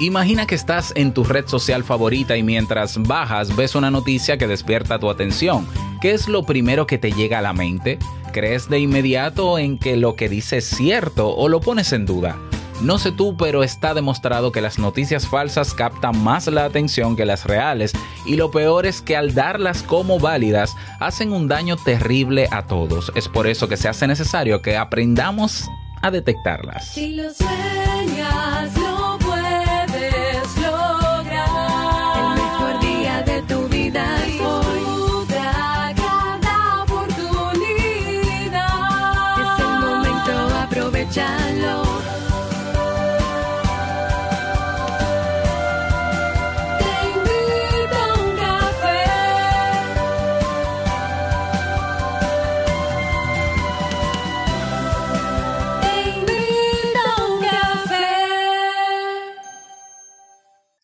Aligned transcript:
Imagina 0.00 0.46
que 0.46 0.54
estás 0.54 0.92
en 0.94 1.12
tu 1.12 1.24
red 1.24 1.48
social 1.48 1.82
favorita 1.82 2.36
y 2.36 2.44
mientras 2.44 2.98
bajas 3.02 3.56
ves 3.56 3.74
una 3.74 3.90
noticia 3.90 4.38
que 4.38 4.46
despierta 4.46 5.00
tu 5.00 5.10
atención. 5.10 5.66
¿Qué 6.00 6.12
es 6.12 6.28
lo 6.28 6.44
primero 6.44 6.86
que 6.86 6.98
te 6.98 7.10
llega 7.10 7.40
a 7.40 7.42
la 7.42 7.52
mente? 7.52 7.98
¿Crees 8.32 8.68
de 8.68 8.78
inmediato 8.78 9.58
en 9.58 9.76
que 9.76 9.96
lo 9.96 10.14
que 10.14 10.28
dice 10.28 10.58
es 10.58 10.66
cierto 10.66 11.34
o 11.34 11.48
lo 11.48 11.60
pones 11.60 11.92
en 11.92 12.06
duda? 12.06 12.38
No 12.80 12.98
sé 12.98 13.10
tú, 13.10 13.36
pero 13.36 13.64
está 13.64 13.92
demostrado 13.92 14.52
que 14.52 14.60
las 14.60 14.78
noticias 14.78 15.26
falsas 15.26 15.74
captan 15.74 16.22
más 16.22 16.46
la 16.46 16.64
atención 16.64 17.16
que 17.16 17.26
las 17.26 17.44
reales 17.44 17.90
y 18.24 18.36
lo 18.36 18.52
peor 18.52 18.86
es 18.86 19.02
que 19.02 19.16
al 19.16 19.34
darlas 19.34 19.82
como 19.82 20.20
válidas 20.20 20.76
hacen 21.00 21.32
un 21.32 21.48
daño 21.48 21.76
terrible 21.76 22.46
a 22.52 22.66
todos. 22.66 23.10
Es 23.16 23.28
por 23.28 23.48
eso 23.48 23.68
que 23.68 23.76
se 23.76 23.88
hace 23.88 24.06
necesario 24.06 24.62
que 24.62 24.76
aprendamos 24.76 25.68
a 26.02 26.12
detectarlas. 26.12 26.96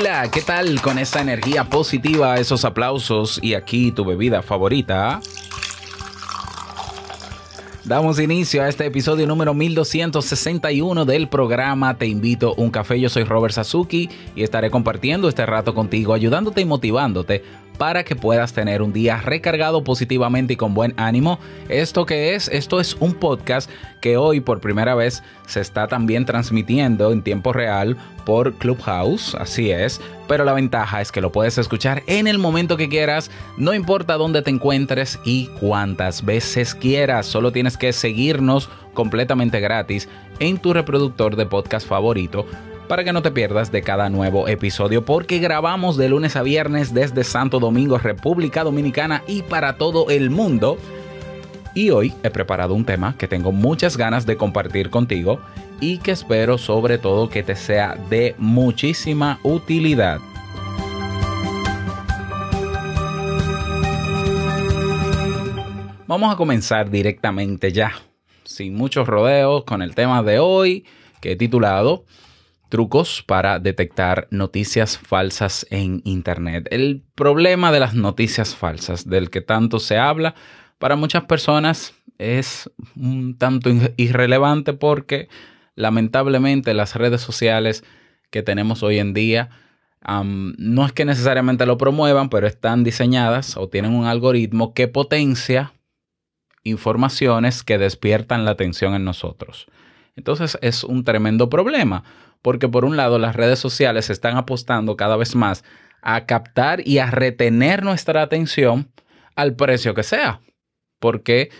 Hola, 0.00 0.30
¿qué 0.30 0.42
tal 0.42 0.80
con 0.80 0.96
esa 0.96 1.20
energía 1.20 1.64
positiva, 1.64 2.36
esos 2.36 2.64
aplausos 2.64 3.40
y 3.42 3.54
aquí 3.54 3.90
tu 3.90 4.04
bebida 4.04 4.42
favorita? 4.42 5.20
Damos 7.82 8.20
inicio 8.20 8.62
a 8.62 8.68
este 8.68 8.86
episodio 8.86 9.26
número 9.26 9.54
1261 9.54 11.04
del 11.04 11.28
programa 11.28 11.98
Te 11.98 12.06
invito 12.06 12.54
un 12.54 12.70
café. 12.70 13.00
Yo 13.00 13.08
soy 13.08 13.24
Robert 13.24 13.52
Sasuki 13.52 14.08
y 14.36 14.44
estaré 14.44 14.70
compartiendo 14.70 15.28
este 15.28 15.44
rato 15.46 15.74
contigo, 15.74 16.14
ayudándote 16.14 16.60
y 16.60 16.64
motivándote 16.64 17.42
para 17.78 18.04
que 18.04 18.16
puedas 18.16 18.52
tener 18.52 18.82
un 18.82 18.92
día 18.92 19.18
recargado 19.18 19.84
positivamente 19.84 20.54
y 20.54 20.56
con 20.56 20.74
buen 20.74 20.92
ánimo. 20.96 21.38
¿Esto 21.68 22.04
que 22.04 22.34
es? 22.34 22.48
Esto 22.48 22.80
es 22.80 22.96
un 23.00 23.14
podcast 23.14 23.70
que 24.00 24.16
hoy 24.16 24.40
por 24.40 24.60
primera 24.60 24.94
vez 24.94 25.22
se 25.46 25.60
está 25.60 25.86
también 25.86 26.24
transmitiendo 26.24 27.12
en 27.12 27.22
tiempo 27.22 27.52
real 27.52 27.96
por 28.24 28.54
Clubhouse, 28.54 29.34
así 29.36 29.70
es, 29.70 30.00
pero 30.26 30.44
la 30.44 30.52
ventaja 30.52 31.00
es 31.00 31.10
que 31.10 31.22
lo 31.22 31.32
puedes 31.32 31.56
escuchar 31.56 32.02
en 32.06 32.26
el 32.26 32.38
momento 32.38 32.76
que 32.76 32.90
quieras, 32.90 33.30
no 33.56 33.72
importa 33.72 34.18
dónde 34.18 34.42
te 34.42 34.50
encuentres 34.50 35.18
y 35.24 35.46
cuántas 35.58 36.24
veces 36.24 36.74
quieras, 36.74 37.24
solo 37.24 37.52
tienes 37.52 37.78
que 37.78 37.92
seguirnos 37.94 38.68
completamente 38.92 39.60
gratis 39.60 40.08
en 40.40 40.58
tu 40.58 40.74
reproductor 40.74 41.36
de 41.36 41.46
podcast 41.46 41.88
favorito 41.88 42.46
para 42.88 43.04
que 43.04 43.12
no 43.12 43.20
te 43.20 43.30
pierdas 43.30 43.70
de 43.70 43.82
cada 43.82 44.08
nuevo 44.08 44.48
episodio 44.48 45.04
porque 45.04 45.38
grabamos 45.38 45.98
de 45.98 46.08
lunes 46.08 46.36
a 46.36 46.42
viernes 46.42 46.94
desde 46.94 47.22
Santo 47.22 47.60
Domingo, 47.60 47.98
República 47.98 48.64
Dominicana 48.64 49.22
y 49.26 49.42
para 49.42 49.76
todo 49.76 50.08
el 50.08 50.30
mundo. 50.30 50.78
Y 51.74 51.90
hoy 51.90 52.14
he 52.22 52.30
preparado 52.30 52.74
un 52.74 52.86
tema 52.86 53.14
que 53.18 53.28
tengo 53.28 53.52
muchas 53.52 53.98
ganas 53.98 54.24
de 54.24 54.38
compartir 54.38 54.88
contigo 54.88 55.38
y 55.80 55.98
que 55.98 56.12
espero 56.12 56.56
sobre 56.56 56.96
todo 56.96 57.28
que 57.28 57.42
te 57.42 57.54
sea 57.56 57.94
de 58.08 58.34
muchísima 58.38 59.38
utilidad. 59.42 60.18
Vamos 66.06 66.32
a 66.32 66.36
comenzar 66.36 66.88
directamente 66.88 67.70
ya, 67.70 67.92
sin 68.44 68.74
muchos 68.74 69.06
rodeos, 69.06 69.64
con 69.64 69.82
el 69.82 69.94
tema 69.94 70.22
de 70.22 70.38
hoy 70.38 70.86
que 71.20 71.32
he 71.32 71.36
titulado 71.36 72.06
Trucos 72.68 73.22
para 73.26 73.58
detectar 73.58 74.28
noticias 74.30 74.98
falsas 74.98 75.66
en 75.70 76.02
Internet. 76.04 76.68
El 76.70 77.02
problema 77.14 77.72
de 77.72 77.80
las 77.80 77.94
noticias 77.94 78.54
falsas, 78.54 79.08
del 79.08 79.30
que 79.30 79.40
tanto 79.40 79.78
se 79.78 79.98
habla, 79.98 80.34
para 80.78 80.96
muchas 80.96 81.24
personas 81.24 81.94
es 82.18 82.70
un 82.96 83.38
tanto 83.38 83.70
irrelevante 83.96 84.72
porque 84.72 85.28
lamentablemente 85.76 86.74
las 86.74 86.94
redes 86.94 87.20
sociales 87.20 87.84
que 88.30 88.42
tenemos 88.42 88.82
hoy 88.82 88.98
en 88.98 89.14
día 89.14 89.50
no 90.06 90.86
es 90.86 90.92
que 90.92 91.04
necesariamente 91.04 91.66
lo 91.66 91.78
promuevan, 91.78 92.28
pero 92.28 92.46
están 92.46 92.84
diseñadas 92.84 93.56
o 93.56 93.68
tienen 93.68 93.94
un 93.94 94.06
algoritmo 94.06 94.74
que 94.74 94.88
potencia 94.88 95.72
informaciones 96.64 97.62
que 97.62 97.78
despiertan 97.78 98.44
la 98.44 98.52
atención 98.52 98.94
en 98.94 99.04
nosotros. 99.04 99.66
Entonces 100.16 100.58
es 100.60 100.84
un 100.84 101.04
tremendo 101.04 101.48
problema, 101.48 102.04
porque 102.48 102.66
por 102.66 102.86
un 102.86 102.96
lado 102.96 103.18
las 103.18 103.36
redes 103.36 103.58
sociales 103.58 104.08
están 104.08 104.38
apostando 104.38 104.96
cada 104.96 105.18
vez 105.18 105.36
más 105.36 105.64
a 106.00 106.24
captar 106.24 106.80
y 106.88 106.96
a 106.96 107.10
retener 107.10 107.82
nuestra 107.82 108.22
atención 108.22 108.90
al 109.36 109.54
precio 109.54 109.92
que 109.92 110.02
sea, 110.02 110.40
porque 110.98 111.50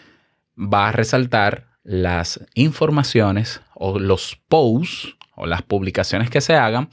va 0.56 0.88
a 0.88 0.92
resaltar 0.92 1.66
las 1.82 2.40
informaciones 2.54 3.60
o 3.74 3.98
los 3.98 4.40
posts 4.48 5.14
o 5.36 5.44
las 5.44 5.60
publicaciones 5.60 6.30
que 6.30 6.40
se 6.40 6.54
hagan 6.54 6.88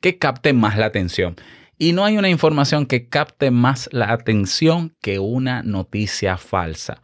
que 0.00 0.16
capten 0.16 0.56
más 0.56 0.78
la 0.78 0.86
atención. 0.86 1.34
Y 1.76 1.92
no 1.92 2.04
hay 2.04 2.18
una 2.18 2.28
información 2.28 2.86
que 2.86 3.08
capte 3.08 3.50
más 3.50 3.88
la 3.90 4.12
atención 4.12 4.94
que 5.02 5.18
una 5.18 5.64
noticia 5.64 6.36
falsa. 6.36 7.02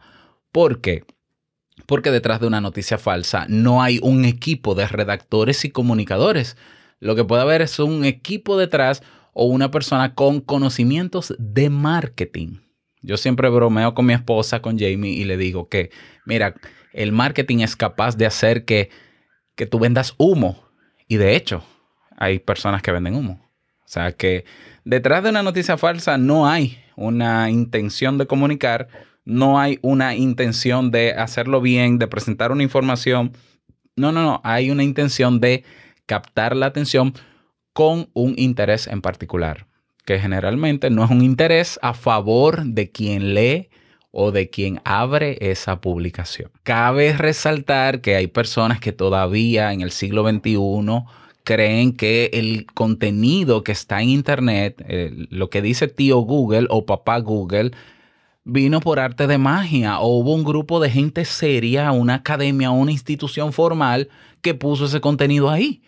¿Por 0.53 0.79
qué? 0.79 1.03
Porque 1.87 2.11
detrás 2.11 2.39
de 2.39 2.45
una 2.45 2.61
noticia 2.61 2.99
falsa 2.99 3.47
no 3.49 3.81
hay 3.81 3.99
un 4.03 4.25
equipo 4.25 4.75
de 4.75 4.87
redactores 4.87 5.65
y 5.65 5.71
comunicadores. 5.71 6.55
Lo 6.99 7.15
que 7.15 7.23
puede 7.23 7.41
haber 7.41 7.63
es 7.63 7.79
un 7.79 8.05
equipo 8.05 8.57
detrás 8.57 9.01
o 9.33 9.45
una 9.45 9.71
persona 9.71 10.13
con 10.13 10.41
conocimientos 10.41 11.33
de 11.39 11.71
marketing. 11.71 12.59
Yo 13.01 13.17
siempre 13.17 13.49
bromeo 13.49 13.93
con 13.93 14.05
mi 14.05 14.13
esposa, 14.13 14.61
con 14.61 14.77
Jamie, 14.77 15.13
y 15.13 15.23
le 15.23 15.37
digo 15.37 15.69
que, 15.69 15.91
mira, 16.25 16.55
el 16.91 17.11
marketing 17.11 17.59
es 17.59 17.75
capaz 17.75 18.17
de 18.17 18.25
hacer 18.25 18.65
que, 18.65 18.89
que 19.55 19.65
tú 19.65 19.79
vendas 19.79 20.13
humo. 20.17 20.67
Y 21.07 21.17
de 21.17 21.35
hecho, 21.35 21.63
hay 22.17 22.39
personas 22.39 22.81
que 22.81 22.91
venden 22.91 23.15
humo. 23.15 23.47
O 23.85 23.87
sea 23.87 24.11
que 24.11 24.43
detrás 24.83 25.23
de 25.23 25.29
una 25.29 25.43
noticia 25.43 25.77
falsa 25.77 26.17
no 26.17 26.49
hay 26.49 26.77
una 26.97 27.49
intención 27.49 28.17
de 28.17 28.25
comunicar, 28.25 28.89
no 29.27 29.59
hay 29.59 29.77
una 29.81 30.15
intención 30.15 30.89
de 30.89 31.11
hacerlo 31.11 31.59
bien, 31.59 31.99
de 31.99 32.07
presentar 32.07 32.53
una 32.53 32.63
información. 32.63 33.33
No, 33.97 34.13
no, 34.13 34.23
no, 34.23 34.41
hay 34.45 34.71
una 34.71 34.83
intención 34.83 35.41
de 35.41 35.65
captar 36.05 36.55
la 36.55 36.67
atención 36.67 37.13
con 37.73 38.09
un 38.13 38.35
interés 38.37 38.87
en 38.87 39.01
particular, 39.01 39.67
que 40.05 40.17
generalmente 40.17 40.89
no 40.89 41.03
es 41.03 41.11
un 41.11 41.21
interés 41.21 41.77
a 41.81 41.93
favor 41.93 42.63
de 42.63 42.89
quien 42.89 43.33
lee 43.33 43.69
o 44.11 44.31
de 44.31 44.49
quien 44.49 44.79
abre 44.85 45.37
esa 45.41 45.81
publicación. 45.81 46.49
Cabe 46.63 47.11
resaltar 47.11 47.99
que 47.99 48.15
hay 48.15 48.27
personas 48.27 48.79
que 48.79 48.93
todavía 48.93 49.73
en 49.73 49.81
el 49.81 49.91
siglo 49.91 50.27
XXI 50.27 51.03
creen 51.43 51.93
que 51.93 52.29
el 52.33 52.65
contenido 52.73 53.63
que 53.63 53.73
está 53.73 54.01
en 54.01 54.09
Internet, 54.09 54.81
eh, 54.87 55.11
lo 55.29 55.49
que 55.49 55.61
dice 55.61 55.89
tío 55.89 56.19
Google 56.19 56.67
o 56.69 56.85
papá 56.85 57.19
Google, 57.19 57.71
vino 58.47 58.79
por 58.79 58.99
arte 58.99 59.27
de 59.27 59.37
magia 59.37 59.99
o 59.99 60.19
hubo 60.19 60.33
un 60.33 60.45
grupo 60.45 60.79
de 60.79 60.89
gente 60.89 61.25
seria, 61.25 61.91
una 61.91 62.15
academia, 62.15 62.71
una 62.71 62.91
institución 62.91 63.51
formal 63.51 64.09
que 64.41 64.53
puso 64.53 64.85
ese 64.85 65.01
contenido 65.01 65.49
ahí. 65.49 65.83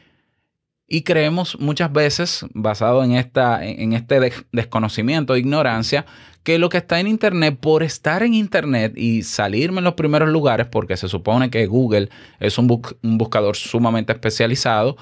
Y 0.85 1.03
creemos 1.03 1.57
muchas 1.59 1.91
veces, 1.93 2.45
basado 2.53 3.03
en, 3.03 3.13
esta, 3.13 3.63
en 3.63 3.93
este 3.93 4.19
des 4.19 4.45
desconocimiento 4.51 5.37
ignorancia, 5.37 6.05
que 6.43 6.57
lo 6.57 6.69
que 6.69 6.79
está 6.79 6.99
en 6.99 7.07
Internet, 7.07 7.59
por 7.61 7.83
estar 7.83 8.23
en 8.23 8.33
Internet 8.33 8.93
y 8.97 9.21
salirme 9.21 9.77
en 9.77 9.83
los 9.85 9.93
primeros 9.93 10.29
lugares, 10.29 10.67
porque 10.67 10.97
se 10.97 11.07
supone 11.07 11.49
que 11.49 11.67
Google 11.67 12.09
es 12.39 12.57
un 12.57 12.67
buscador 13.03 13.55
sumamente 13.55 14.13
especializado, 14.13 14.97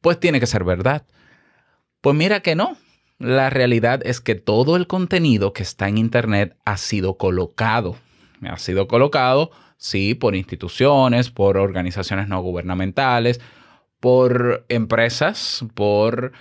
pues 0.00 0.18
tiene 0.20 0.40
que 0.40 0.46
ser 0.46 0.64
verdad. 0.64 1.04
Pues 2.00 2.16
mira 2.16 2.40
que 2.40 2.54
no. 2.54 2.76
La 3.18 3.50
realidad 3.50 4.00
es 4.04 4.20
que 4.20 4.34
todo 4.34 4.76
el 4.76 4.86
contenido 4.86 5.52
que 5.52 5.62
está 5.62 5.88
en 5.88 5.98
Internet 5.98 6.56
ha 6.64 6.76
sido 6.76 7.16
colocado. 7.16 7.96
Ha 8.42 8.58
sido 8.58 8.88
colocado, 8.88 9.50
sí, 9.76 10.14
por 10.14 10.34
instituciones, 10.34 11.30
por 11.30 11.56
organizaciones 11.56 12.28
no 12.28 12.42
gubernamentales, 12.42 13.40
por 14.00 14.66
empresas, 14.68 15.64
por 15.74 16.32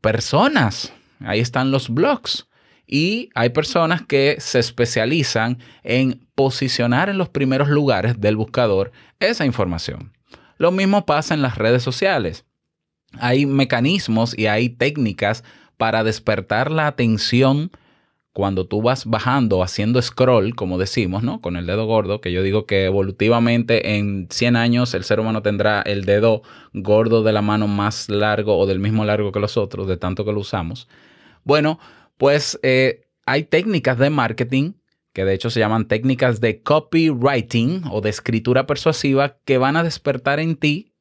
personas. 0.00 0.92
Ahí 1.20 1.40
están 1.40 1.70
los 1.70 1.88
blogs. 1.88 2.48
Y 2.86 3.30
hay 3.34 3.50
personas 3.50 4.02
que 4.02 4.36
se 4.38 4.58
especializan 4.58 5.58
en 5.82 6.28
posicionar 6.34 7.08
en 7.08 7.16
los 7.16 7.30
primeros 7.30 7.68
lugares 7.68 8.20
del 8.20 8.36
buscador 8.36 8.92
esa 9.20 9.46
información. 9.46 10.12
Lo 10.58 10.72
mismo 10.72 11.06
pasa 11.06 11.32
en 11.32 11.40
las 11.40 11.56
redes 11.56 11.82
sociales. 11.82 12.44
Hay 13.18 13.46
mecanismos 13.46 14.36
y 14.36 14.46
hay 14.46 14.68
técnicas 14.68 15.44
para 15.76 16.04
despertar 16.04 16.70
la 16.70 16.86
atención 16.86 17.70
cuando 18.32 18.66
tú 18.66 18.80
vas 18.80 19.04
bajando, 19.04 19.62
haciendo 19.62 20.00
scroll, 20.00 20.54
como 20.54 20.78
decimos, 20.78 21.22
¿no? 21.22 21.42
Con 21.42 21.56
el 21.56 21.66
dedo 21.66 21.84
gordo, 21.86 22.20
que 22.20 22.32
yo 22.32 22.42
digo 22.42 22.64
que 22.64 22.86
evolutivamente 22.86 23.96
en 23.96 24.26
100 24.30 24.56
años 24.56 24.94
el 24.94 25.04
ser 25.04 25.20
humano 25.20 25.42
tendrá 25.42 25.82
el 25.82 26.06
dedo 26.06 26.42
gordo 26.72 27.22
de 27.22 27.32
la 27.32 27.42
mano 27.42 27.68
más 27.68 28.08
largo 28.08 28.56
o 28.56 28.66
del 28.66 28.78
mismo 28.78 29.04
largo 29.04 29.32
que 29.32 29.40
los 29.40 29.58
otros, 29.58 29.86
de 29.86 29.98
tanto 29.98 30.24
que 30.24 30.32
lo 30.32 30.40
usamos. 30.40 30.88
Bueno, 31.44 31.78
pues 32.16 32.58
eh, 32.62 33.02
hay 33.26 33.44
técnicas 33.44 33.98
de 33.98 34.08
marketing 34.08 34.72
que 35.12 35.24
de 35.24 35.34
hecho 35.34 35.50
se 35.50 35.60
llaman 35.60 35.88
técnicas 35.88 36.40
de 36.40 36.62
copywriting 36.62 37.82
o 37.90 38.00
de 38.00 38.10
escritura 38.10 38.66
persuasiva 38.66 39.36
que 39.44 39.58
van 39.58 39.76
a 39.76 39.82
despertar 39.82 40.40
en 40.40 40.56
ti 40.56 40.94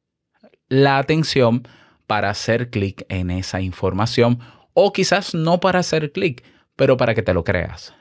la 0.68 0.98
atención 0.98 1.64
para 2.12 2.30
hacer 2.30 2.70
clic 2.70 3.06
en 3.08 3.32
esa 3.32 3.62
información 3.62 4.40
o 4.74 4.92
quizás 4.92 5.34
no 5.34 5.62
para 5.62 5.80
hacer 5.80 6.12
clic, 6.12 6.44
pero 6.76 6.98
para 6.98 7.16
que 7.16 7.22
te 7.22 7.34
lo 7.34 7.46
creas. 7.46 7.94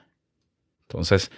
Entonces, 0.88 1.30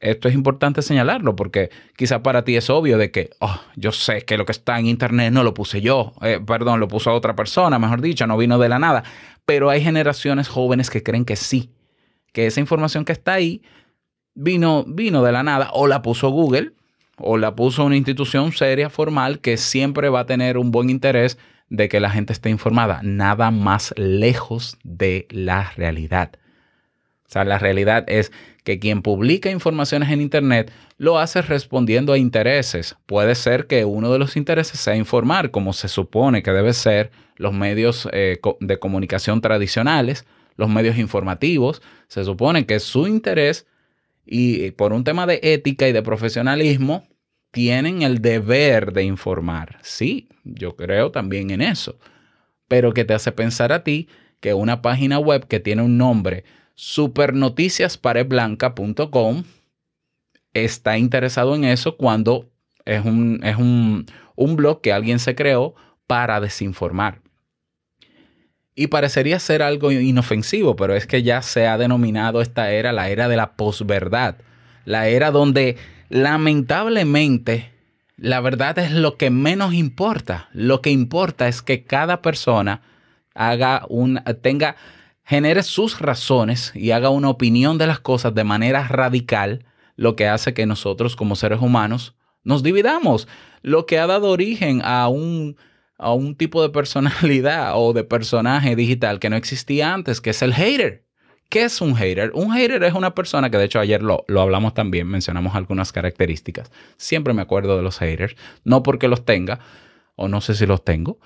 esto 0.00 0.28
es 0.28 0.34
importante 0.34 0.82
señalarlo 0.82 1.34
porque 1.34 1.70
quizás 1.96 2.20
para 2.20 2.44
ti 2.44 2.56
es 2.56 2.68
obvio 2.68 2.98
de 2.98 3.10
que, 3.10 3.30
oh, 3.40 3.58
yo 3.74 3.90
sé 3.90 4.20
que 4.26 4.36
lo 4.36 4.44
que 4.44 4.52
está 4.52 4.78
en 4.78 4.84
internet 4.84 5.32
no 5.32 5.42
lo 5.42 5.54
puse 5.54 5.80
yo, 5.80 6.12
eh, 6.20 6.38
perdón, 6.46 6.78
lo 6.78 6.88
puso 6.88 7.10
otra 7.10 7.34
persona, 7.34 7.78
mejor 7.78 8.02
dicho, 8.02 8.26
no 8.26 8.36
vino 8.36 8.58
de 8.58 8.68
la 8.68 8.78
nada, 8.78 9.02
pero 9.46 9.70
hay 9.70 9.82
generaciones 9.82 10.46
jóvenes 10.46 10.90
que 10.90 11.02
creen 11.02 11.24
que 11.24 11.36
sí, 11.36 11.70
que 12.34 12.46
esa 12.46 12.60
información 12.60 13.06
que 13.06 13.12
está 13.12 13.32
ahí 13.32 13.62
vino, 14.34 14.84
vino 14.86 15.22
de 15.22 15.32
la 15.32 15.42
nada 15.42 15.70
o 15.72 15.86
la 15.86 16.02
puso 16.02 16.28
Google 16.28 16.72
o 17.16 17.38
la 17.38 17.54
puso 17.54 17.82
una 17.86 17.96
institución 17.96 18.52
seria, 18.52 18.90
formal, 18.90 19.40
que 19.40 19.56
siempre 19.56 20.10
va 20.10 20.20
a 20.20 20.26
tener 20.26 20.58
un 20.58 20.70
buen 20.70 20.90
interés 20.90 21.38
de 21.70 21.88
que 21.88 22.00
la 22.00 22.10
gente 22.10 22.32
esté 22.32 22.50
informada. 22.50 23.00
Nada 23.02 23.50
más 23.50 23.94
lejos 23.96 24.76
de 24.84 25.26
la 25.30 25.72
realidad. 25.76 26.32
O 27.26 27.32
sea, 27.32 27.44
la 27.44 27.58
realidad 27.58 28.04
es 28.08 28.32
que 28.64 28.80
quien 28.80 29.02
publica 29.02 29.50
informaciones 29.50 30.10
en 30.10 30.20
Internet 30.20 30.72
lo 30.98 31.18
hace 31.18 31.42
respondiendo 31.42 32.12
a 32.12 32.18
intereses. 32.18 32.96
Puede 33.06 33.36
ser 33.36 33.68
que 33.68 33.84
uno 33.84 34.12
de 34.12 34.18
los 34.18 34.36
intereses 34.36 34.80
sea 34.80 34.96
informar, 34.96 35.52
como 35.52 35.72
se 35.72 35.88
supone 35.88 36.42
que 36.42 36.50
debe 36.50 36.72
ser 36.74 37.12
los 37.36 37.52
medios 37.52 38.08
eh, 38.12 38.38
de 38.58 38.78
comunicación 38.78 39.40
tradicionales, 39.40 40.26
los 40.56 40.68
medios 40.68 40.98
informativos. 40.98 41.82
Se 42.08 42.24
supone 42.24 42.66
que 42.66 42.80
su 42.80 43.06
interés 43.06 43.66
y 44.26 44.72
por 44.72 44.92
un 44.92 45.04
tema 45.04 45.26
de 45.26 45.40
ética 45.42 45.88
y 45.88 45.92
de 45.92 46.02
profesionalismo 46.02 47.04
tienen 47.50 48.02
el 48.02 48.20
deber 48.20 48.92
de 48.92 49.04
informar. 49.04 49.78
Sí, 49.82 50.28
yo 50.44 50.76
creo 50.76 51.10
también 51.10 51.50
en 51.50 51.60
eso. 51.60 51.98
Pero 52.68 52.94
que 52.94 53.04
te 53.04 53.14
hace 53.14 53.32
pensar 53.32 53.72
a 53.72 53.82
ti 53.82 54.08
que 54.40 54.54
una 54.54 54.82
página 54.82 55.18
web 55.18 55.46
que 55.46 55.60
tiene 55.60 55.82
un 55.82 55.98
nombre 55.98 56.44
supernoticiasparedblanca.com 56.74 59.44
está 60.54 60.96
interesado 60.98 61.54
en 61.54 61.64
eso 61.64 61.96
cuando 61.96 62.50
es, 62.84 63.04
un, 63.04 63.40
es 63.44 63.56
un, 63.56 64.06
un 64.36 64.56
blog 64.56 64.80
que 64.80 64.92
alguien 64.92 65.18
se 65.18 65.34
creó 65.34 65.74
para 66.06 66.40
desinformar. 66.40 67.20
Y 68.74 68.86
parecería 68.86 69.38
ser 69.38 69.62
algo 69.62 69.92
inofensivo, 69.92 70.76
pero 70.76 70.94
es 70.94 71.06
que 71.06 71.22
ya 71.22 71.42
se 71.42 71.66
ha 71.66 71.76
denominado 71.76 72.40
esta 72.40 72.72
era 72.72 72.92
la 72.92 73.10
era 73.10 73.28
de 73.28 73.36
la 73.36 73.52
posverdad. 73.52 74.36
La 74.86 75.08
era 75.08 75.30
donde 75.30 75.76
lamentablemente 76.10 77.72
la 78.18 78.42
verdad 78.42 78.78
es 78.78 78.92
lo 78.92 79.16
que 79.16 79.30
menos 79.30 79.72
importa. 79.72 80.50
Lo 80.52 80.82
que 80.82 80.90
importa 80.90 81.48
es 81.48 81.62
que 81.62 81.84
cada 81.84 82.20
persona 82.20 82.82
haga 83.34 83.86
tenga, 84.42 84.76
genere 85.24 85.62
sus 85.62 86.00
razones 86.00 86.72
y 86.74 86.90
haga 86.90 87.08
una 87.08 87.30
opinión 87.30 87.78
de 87.78 87.86
las 87.86 88.00
cosas 88.00 88.34
de 88.34 88.44
manera 88.44 88.86
radical, 88.86 89.64
lo 89.96 90.16
que 90.16 90.28
hace 90.28 90.52
que 90.52 90.66
nosotros 90.66 91.16
como 91.16 91.34
seres 91.34 91.60
humanos 91.62 92.14
nos 92.44 92.62
dividamos, 92.62 93.26
lo 93.62 93.86
que 93.86 93.98
ha 93.98 94.06
dado 94.06 94.28
origen 94.28 94.82
a 94.84 95.08
un, 95.08 95.56
a 95.96 96.12
un 96.12 96.34
tipo 96.34 96.62
de 96.62 96.68
personalidad 96.70 97.72
o 97.76 97.94
de 97.94 98.04
personaje 98.04 98.76
digital 98.76 99.18
que 99.18 99.30
no 99.30 99.36
existía 99.36 99.94
antes, 99.94 100.20
que 100.20 100.30
es 100.30 100.42
el 100.42 100.52
hater. 100.52 101.06
¿Qué 101.50 101.64
es 101.64 101.80
un 101.80 101.96
hater? 101.96 102.30
Un 102.32 102.52
hater 102.52 102.84
es 102.84 102.94
una 102.94 103.14
persona 103.14 103.50
que 103.50 103.58
de 103.58 103.64
hecho 103.64 103.80
ayer 103.80 104.02
lo, 104.02 104.24
lo, 104.28 104.40
hablamos 104.40 104.72
también, 104.72 105.08
mencionamos 105.08 105.56
algunas 105.56 105.92
características. 105.92 106.70
Siempre 106.96 107.34
me 107.34 107.42
acuerdo 107.42 107.76
de 107.76 107.82
los 107.82 107.98
haters, 107.98 108.36
no 108.64 108.84
porque 108.84 109.08
los 109.08 109.24
tenga, 109.24 109.58
o 110.14 110.28
no 110.28 110.40
sé 110.40 110.54
si 110.54 110.64
los 110.64 110.84
tengo, 110.84 111.18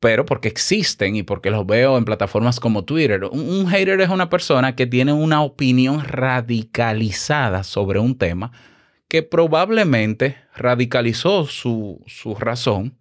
pero 0.00 0.24
porque 0.24 0.48
existen 0.48 1.14
y 1.14 1.22
porque 1.22 1.50
los 1.50 1.66
veo 1.66 1.98
en 1.98 2.06
plataformas 2.06 2.58
como 2.58 2.84
Twitter. 2.84 3.24
Un, 3.24 3.66
hater 3.68 4.00
es 4.00 4.08
una 4.08 4.30
persona 4.30 4.74
que 4.74 4.86
tiene 4.86 5.12
una 5.12 5.42
opinión 5.42 6.02
radicalizada 6.04 7.62
sobre 7.62 7.98
un 7.98 8.16
tema 8.16 8.52
que 9.08 9.22
probablemente 9.22 10.36
radicalizó 10.56 11.44
su, 11.46 12.02
su 12.06 12.34
razón 12.34 12.96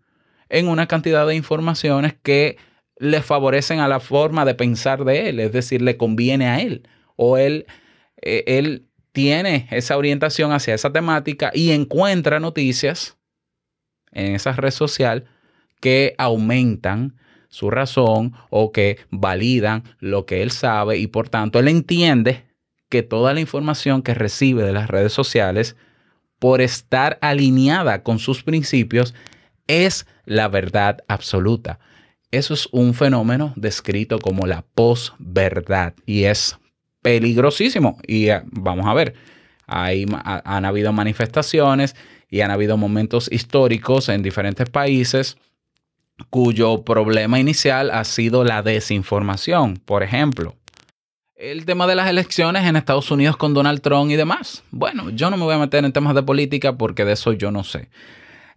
en 0.49 0.67
una 0.67 0.87
cantidad 0.87 1.25
de 1.25 1.35
informaciones 1.35 2.15
que 2.21 2.57
le 2.99 3.21
favorecen 3.21 3.79
a 3.79 3.87
la 3.87 3.99
forma 3.99 4.45
de 4.45 4.53
pensar 4.53 5.05
de 5.05 5.29
él, 5.29 5.39
es 5.39 5.51
decir, 5.51 5.81
le 5.81 5.97
conviene 5.97 6.47
a 6.47 6.59
él 6.59 6.87
o 7.15 7.37
él, 7.37 7.65
eh, 8.21 8.43
él 8.45 8.87
tiene 9.13 9.67
esa 9.71 9.97
orientación 9.97 10.51
hacia 10.51 10.75
esa 10.75 10.91
temática 10.91 11.49
y 11.53 11.71
encuentra 11.71 12.39
noticias 12.39 13.17
en 14.11 14.35
esa 14.35 14.51
red 14.51 14.71
social 14.71 15.25
que 15.79 16.13
aumentan 16.17 17.17
su 17.47 17.71
razón 17.71 18.33
o 18.49 18.71
que 18.71 18.99
validan 19.09 19.83
lo 19.99 20.25
que 20.25 20.43
él 20.43 20.51
sabe 20.51 20.97
y 20.97 21.07
por 21.07 21.29
tanto 21.29 21.59
él 21.59 21.67
entiende 21.67 22.45
que 22.89 23.01
toda 23.01 23.33
la 23.33 23.39
información 23.39 24.01
que 24.01 24.13
recibe 24.13 24.63
de 24.63 24.73
las 24.73 24.89
redes 24.89 25.13
sociales 25.13 25.75
por 26.37 26.61
estar 26.61 27.17
alineada 27.21 28.03
con 28.03 28.19
sus 28.19 28.43
principios 28.43 29.13
es 29.67 30.07
la 30.25 30.47
verdad 30.47 31.03
absoluta. 31.07 31.79
Eso 32.31 32.53
es 32.53 32.69
un 32.71 32.93
fenómeno 32.93 33.53
descrito 33.55 34.19
como 34.19 34.45
la 34.45 34.63
posverdad 34.75 35.93
y 36.05 36.25
es 36.25 36.57
peligrosísimo. 37.01 37.97
Y 38.05 38.29
uh, 38.29 38.41
vamos 38.51 38.85
a 38.85 38.93
ver, 38.93 39.15
hay, 39.65 40.05
han 40.23 40.65
habido 40.65 40.93
manifestaciones 40.93 41.95
y 42.29 42.41
han 42.41 42.51
habido 42.51 42.77
momentos 42.77 43.31
históricos 43.31 44.09
en 44.09 44.21
diferentes 44.21 44.69
países 44.69 45.37
cuyo 46.29 46.83
problema 46.83 47.39
inicial 47.39 47.91
ha 47.91 48.03
sido 48.03 48.43
la 48.43 48.61
desinformación. 48.61 49.77
Por 49.77 50.03
ejemplo, 50.03 50.55
el 51.35 51.65
tema 51.65 51.87
de 51.87 51.95
las 51.95 52.09
elecciones 52.09 52.65
en 52.65 52.75
Estados 52.75 53.09
Unidos 53.09 53.37
con 53.37 53.53
Donald 53.53 53.81
Trump 53.81 54.11
y 54.11 54.15
demás. 54.15 54.63
Bueno, 54.71 55.09
yo 55.11 55.29
no 55.29 55.37
me 55.37 55.45
voy 55.45 55.55
a 55.55 55.59
meter 55.59 55.85
en 55.85 55.93
temas 55.93 56.13
de 56.13 56.23
política 56.23 56.77
porque 56.77 57.05
de 57.05 57.13
eso 57.13 57.33
yo 57.33 57.49
no 57.49 57.63
sé. 57.63 57.89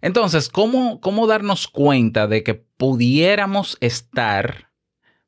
Entonces, 0.03 0.49
¿cómo, 0.49 0.99
cómo 0.99 1.27
darnos 1.27 1.69
cuenta 1.69 2.27
de 2.27 2.43
que 2.43 2.55
pudiéramos 2.55 3.77
estar 3.79 4.69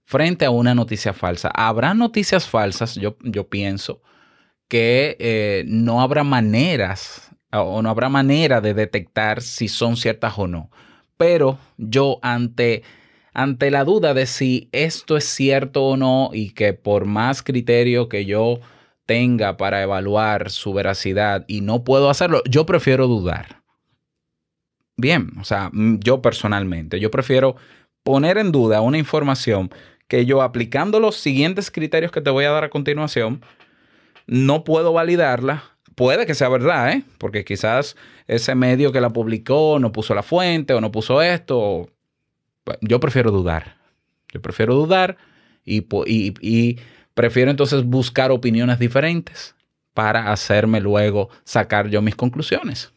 frente 0.04 0.44
a 0.44 0.50
una 0.50 0.76
noticia 0.76 1.14
falsa? 1.14 1.48
Habrá 1.48 1.94
noticias 1.94 2.50
falsas, 2.50 2.96
yo, 2.96 3.16
yo 3.22 3.48
pienso, 3.48 4.02
que 4.68 5.16
eh, 5.20 5.64
no 5.66 6.02
habrá 6.02 6.26
maneras 6.26 7.32
o 7.54 7.82
no 7.82 7.90
habrá 7.90 8.10
manera 8.10 8.60
de 8.60 8.74
detectar 8.74 9.42
si 9.42 9.70
son 9.70 9.96
ciertas 9.96 10.34
o 10.38 10.46
no. 10.46 10.70
Pero 11.16 11.58
yo 11.78 12.20
ante, 12.22 12.84
ante 13.34 13.72
la 13.72 13.86
duda 13.86 14.14
de 14.14 14.26
si 14.26 14.68
esto 14.74 15.16
es 15.16 15.24
cierto 15.24 15.86
o 15.86 15.96
no 15.96 16.32
y 16.34 16.50
que 16.50 16.74
por 16.74 17.06
más 17.06 17.44
criterio 17.44 18.10
que 18.10 18.26
yo 18.26 18.60
tenga 19.06 19.56
para 19.56 19.82
evaluar 19.82 20.50
su 20.52 20.74
veracidad 20.74 21.46
y 21.48 21.62
no 21.62 21.86
puedo 21.86 22.10
hacerlo, 22.10 22.42
yo 22.46 22.66
prefiero 22.66 23.08
dudar 23.08 23.64
bien. 24.98 25.32
O 25.40 25.44
sea, 25.44 25.70
mm, 25.74 26.00
yo 26.00 26.22
personalmente, 26.22 27.00
yo 27.00 27.12
prefiero 27.12 27.56
poner 28.04 28.38
en 28.38 28.52
duda 28.52 28.82
una 28.82 28.98
información 28.98 29.70
que 30.08 30.26
yo 30.26 30.42
aplicando 30.42 31.00
los 31.00 31.16
siguientes 31.16 31.72
criterios 31.72 32.12
que 32.12 32.22
te 32.22 32.30
voy 32.30 32.46
a 32.46 32.52
dar 32.52 32.64
a 32.64 32.70
continuación, 32.70 33.42
no 34.28 34.64
puedo 34.64 34.94
validarla. 34.94 35.64
Puede 35.96 36.26
que 36.26 36.36
sea 36.36 36.50
verdad, 36.50 36.92
¿eh? 36.92 37.04
Porque 37.18 37.46
quizás 37.46 37.96
ese 38.28 38.54
medio 38.54 38.92
que 38.92 39.02
la 39.02 39.12
publicó 39.12 39.80
no 39.80 39.92
puso 39.92 40.14
la 40.14 40.24
fuente 40.24 40.74
o 40.74 40.82
no 40.82 40.92
puso 40.92 41.22
esto. 41.22 41.90
Yo 42.82 43.00
prefiero 43.00 43.32
dudar. 43.32 43.78
Yo 44.34 44.42
prefiero 44.42 44.76
dudar 44.76 45.18
y, 45.64 45.86
y- 46.42 46.80
prefiero 47.14 47.50
entonces 47.50 47.84
buscar 47.86 48.32
opiniones 48.32 48.78
diferentes 48.78 49.56
para 49.94 50.32
hacerme 50.34 50.82
luego 50.82 51.30
sacar 51.46 51.88
yo 51.88 52.02
mis 52.02 52.16
conclusiones. 52.16 52.92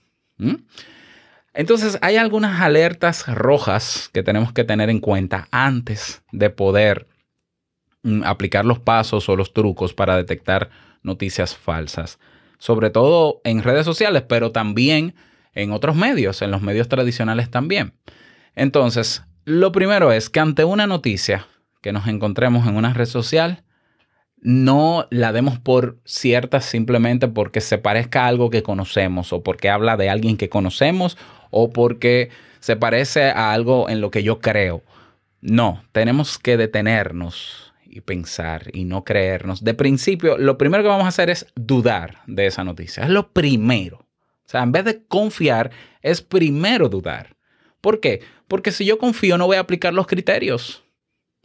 Entonces 1.59 1.99
hay 2.03 2.17
algunas 2.17 2.61
alertas 2.61 3.27
rojas 3.27 4.11
que 4.13 4.23
tenemos 4.23 4.53
que 4.53 4.63
tener 4.63 4.91
en 4.91 5.01
cuenta 5.01 5.49
antes 5.51 6.23
de 6.31 6.51
poder 6.51 7.09
mm, 8.05 8.23
aplicar 8.23 8.65
los 8.65 8.79
pasos 8.79 9.29
o 9.29 9.35
los 9.35 9.53
trucos 9.53 9.93
para 9.93 10.17
detectar 10.17 10.71
noticias 11.03 11.57
falsas, 11.57 12.21
sobre 12.59 12.91
todo 12.91 13.41
en 13.43 13.65
redes 13.65 13.85
sociales, 13.85 14.23
pero 14.29 14.53
también 14.53 15.17
en 15.53 15.73
otros 15.73 15.97
medios, 15.97 16.43
en 16.43 16.53
los 16.53 16.63
medios 16.63 16.89
tradicionales 16.89 17.51
también. 17.51 17.93
Entonces, 18.55 19.25
lo 19.45 19.73
primero 19.73 20.13
es 20.13 20.31
que 20.31 20.39
ante 20.39 20.63
una 20.63 20.87
noticia 20.87 21.49
que 21.83 21.91
nos 21.91 22.07
encontremos 22.07 22.69
en 22.69 22.77
una 22.77 22.95
red 22.95 23.07
social, 23.07 23.65
no 24.41 25.09
la 25.11 25.33
demos 25.33 25.59
por 25.59 25.99
cierta 26.05 26.61
simplemente 26.61 27.27
porque 27.27 27.61
se 27.61 27.79
parezca 27.79 28.23
a 28.23 28.29
algo 28.29 28.49
que 28.51 28.63
conocemos 28.63 29.33
o 29.33 29.43
porque 29.43 29.69
habla 29.69 29.97
de 29.97 30.09
alguien 30.09 30.37
que 30.37 30.49
conocemos 30.49 31.19
o 31.51 31.71
porque 31.71 32.31
se 32.61 32.77
parece 32.77 33.31
a 33.31 33.53
algo 33.53 33.89
en 33.89 34.01
lo 34.01 34.11
que 34.11 34.23
yo 34.23 34.41
creo. 34.41 34.83
No, 35.41 35.83
tenemos 35.93 36.39
que 36.39 36.57
detenernos 36.57 37.73
y 37.85 38.01
pensar 38.01 38.71
y 38.73 38.85
no 38.85 39.05
creernos. 39.05 39.65
De 39.65 39.75
principio, 39.75 40.37
lo 40.37 40.59
primero 40.59 40.83
que 40.83 40.89
vamos 40.89 41.05
a 41.05 41.09
hacer 41.09 41.31
es 41.31 41.47
dudar 41.55 42.19
de 42.27 42.47
esa 42.47 42.65
noticia. 42.65 43.05
Es 43.05 43.11
lo 43.11 43.33
primero. 43.33 43.99
O 43.99 44.51
sea, 44.51 44.63
en 44.63 44.73
vez 44.73 44.85
de 44.85 45.05
confiar, 45.05 45.71
es 46.03 46.23
primero 46.23 46.89
dudar. 46.89 47.37
¿Por 47.81 48.01
qué? 48.01 48.23
Porque 48.49 48.73
si 48.73 48.85
yo 48.85 48.99
confío, 48.99 49.39
no 49.39 49.47
voy 49.47 49.57
a 49.57 49.61
aplicar 49.61 49.95
los 49.95 50.07
criterios. 50.07 50.85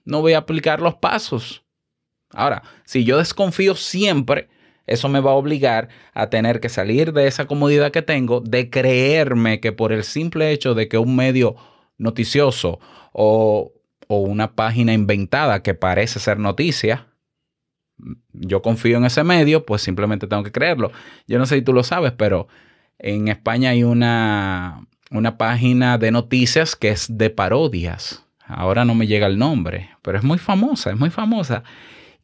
No 0.06 0.22
voy 0.22 0.34
a 0.34 0.40
aplicar 0.40 0.82
los 0.82 0.96
pasos. 0.96 1.64
Ahora, 2.32 2.64
si 2.86 3.04
yo 3.04 3.18
desconfío 3.18 3.76
siempre, 3.76 4.50
eso 4.86 5.10
me 5.10 5.20
va 5.20 5.32
a 5.32 5.36
obligar 5.36 5.90
a 6.14 6.30
tener 6.30 6.60
que 6.60 6.70
salir 6.70 7.14
de 7.14 7.28
esa 7.28 7.46
comodidad 7.46 7.92
que 7.92 8.02
tengo 8.02 8.42
de 8.42 8.70
creerme 8.70 9.60
que 9.60 9.72
por 9.72 9.92
el 9.92 10.04
simple 10.04 10.52
hecho 10.52 10.74
de 10.74 10.88
que 10.88 10.98
un 10.98 11.16
medio 11.16 11.56
noticioso 11.98 12.80
o, 13.14 13.72
o 14.08 14.18
una 14.20 14.56
página 14.56 14.94
inventada 14.94 15.64
que 15.64 15.74
parece 15.74 16.20
ser 16.20 16.40
noticia, 16.40 17.08
yo 18.34 18.62
confío 18.62 18.98
en 18.98 19.06
ese 19.06 19.24
medio, 19.24 19.66
pues 19.66 19.82
simplemente 19.82 20.28
tengo 20.28 20.44
que 20.44 20.52
creerlo. 20.52 20.92
Yo 21.28 21.40
no 21.40 21.46
sé 21.46 21.56
si 21.56 21.62
tú 21.62 21.74
lo 21.74 21.84
sabes, 21.84 22.12
pero 22.12 22.48
en 23.00 23.28
España 23.28 23.70
hay 23.70 23.84
una, 23.84 24.88
una 25.12 25.38
página 25.38 25.98
de 25.98 26.12
noticias 26.12 26.76
que 26.76 26.90
es 26.90 27.18
de 27.18 27.30
parodias. 27.30 28.26
Ahora 28.46 28.84
no 28.84 28.96
me 28.96 29.08
llega 29.08 29.28
el 29.28 29.38
nombre, 29.38 29.90
pero 30.02 30.18
es 30.18 30.24
muy 30.24 30.38
famosa, 30.38 30.92
es 30.92 31.00
muy 31.00 31.10
famosa. 31.10 31.64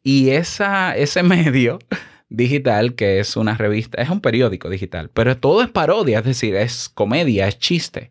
Y 0.02 0.30
esa, 0.30 0.96
ese 0.96 1.22
medio 1.22 1.78
digital, 2.30 2.94
que 2.94 3.18
es 3.18 3.36
una 3.36 3.56
revista, 3.56 4.00
es 4.00 4.08
un 4.08 4.20
periódico 4.20 4.70
digital, 4.70 5.10
pero 5.12 5.36
todo 5.36 5.62
es 5.62 5.68
parodia, 5.68 6.20
es 6.20 6.24
decir, 6.24 6.54
es 6.54 6.88
comedia, 6.88 7.46
es 7.48 7.58
chiste. 7.58 8.10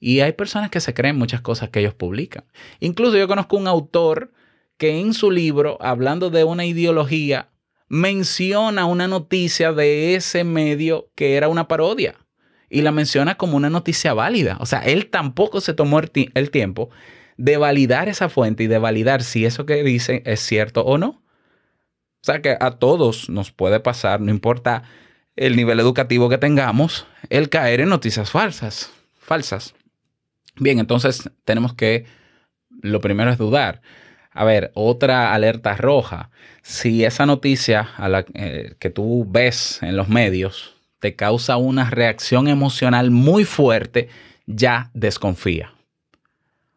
Y 0.00 0.20
hay 0.20 0.32
personas 0.32 0.70
que 0.70 0.80
se 0.80 0.94
creen 0.94 1.16
muchas 1.16 1.42
cosas 1.42 1.68
que 1.68 1.80
ellos 1.80 1.94
publican. 1.94 2.44
Incluso 2.80 3.18
yo 3.18 3.28
conozco 3.28 3.56
un 3.58 3.68
autor 3.68 4.32
que 4.78 4.98
en 4.98 5.12
su 5.12 5.30
libro, 5.30 5.76
hablando 5.80 6.30
de 6.30 6.42
una 6.42 6.64
ideología, 6.64 7.50
menciona 7.88 8.86
una 8.86 9.08
noticia 9.08 9.72
de 9.72 10.14
ese 10.14 10.42
medio 10.42 11.10
que 11.14 11.34
era 11.36 11.48
una 11.48 11.68
parodia 11.68 12.14
y 12.70 12.80
la 12.80 12.92
menciona 12.92 13.34
como 13.34 13.56
una 13.58 13.68
noticia 13.68 14.14
válida. 14.14 14.56
O 14.60 14.64
sea, 14.64 14.78
él 14.80 15.10
tampoco 15.10 15.60
se 15.60 15.74
tomó 15.74 15.98
el, 15.98 16.10
ti- 16.10 16.30
el 16.34 16.50
tiempo 16.50 16.88
de 17.36 17.58
validar 17.58 18.08
esa 18.08 18.28
fuente 18.30 18.62
y 18.62 18.68
de 18.68 18.78
validar 18.78 19.22
si 19.22 19.44
eso 19.44 19.66
que 19.66 19.82
dice 19.82 20.22
es 20.24 20.40
cierto 20.40 20.82
o 20.82 20.96
no. 20.96 21.22
O 22.22 22.24
sea 22.24 22.42
que 22.42 22.56
a 22.60 22.72
todos 22.72 23.30
nos 23.30 23.50
puede 23.50 23.80
pasar, 23.80 24.20
no 24.20 24.30
importa 24.30 24.82
el 25.36 25.56
nivel 25.56 25.80
educativo 25.80 26.28
que 26.28 26.36
tengamos, 26.36 27.06
el 27.30 27.48
caer 27.48 27.80
en 27.80 27.88
noticias 27.88 28.30
falsas. 28.30 28.92
Falsas. 29.18 29.74
Bien, 30.56 30.78
entonces 30.78 31.30
tenemos 31.44 31.72
que, 31.72 32.04
lo 32.82 33.00
primero 33.00 33.30
es 33.30 33.38
dudar. 33.38 33.80
A 34.32 34.44
ver, 34.44 34.70
otra 34.74 35.32
alerta 35.32 35.76
roja. 35.76 36.30
Si 36.62 37.04
esa 37.04 37.24
noticia 37.24 37.88
eh, 38.34 38.74
que 38.78 38.90
tú 38.90 39.26
ves 39.28 39.82
en 39.82 39.96
los 39.96 40.08
medios 40.08 40.76
te 40.98 41.16
causa 41.16 41.56
una 41.56 41.88
reacción 41.88 42.46
emocional 42.46 43.10
muy 43.10 43.44
fuerte, 43.44 44.10
ya 44.46 44.90
desconfía. 44.92 45.72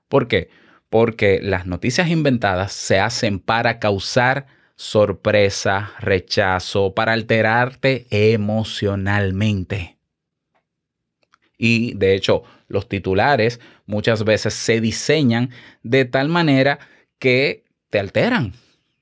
¿Por 0.07 0.29
qué? 0.29 0.49
Porque 0.89 1.39
las 1.43 1.65
noticias 1.65 2.07
inventadas 2.07 2.71
se 2.71 2.99
hacen 2.99 3.39
para 3.39 3.79
causar 3.79 4.47
sorpresa, 4.75 5.93
rechazo, 5.99 6.93
para 6.93 7.13
alterarte 7.13 8.07
emocionalmente. 8.09 9.97
Y 11.57 11.93
de 11.93 12.15
hecho, 12.15 12.43
los 12.67 12.89
titulares 12.89 13.59
muchas 13.85 14.23
veces 14.23 14.53
se 14.53 14.81
diseñan 14.81 15.51
de 15.83 16.05
tal 16.05 16.29
manera 16.29 16.79
que 17.19 17.63
te 17.89 17.99
alteran. 17.99 18.53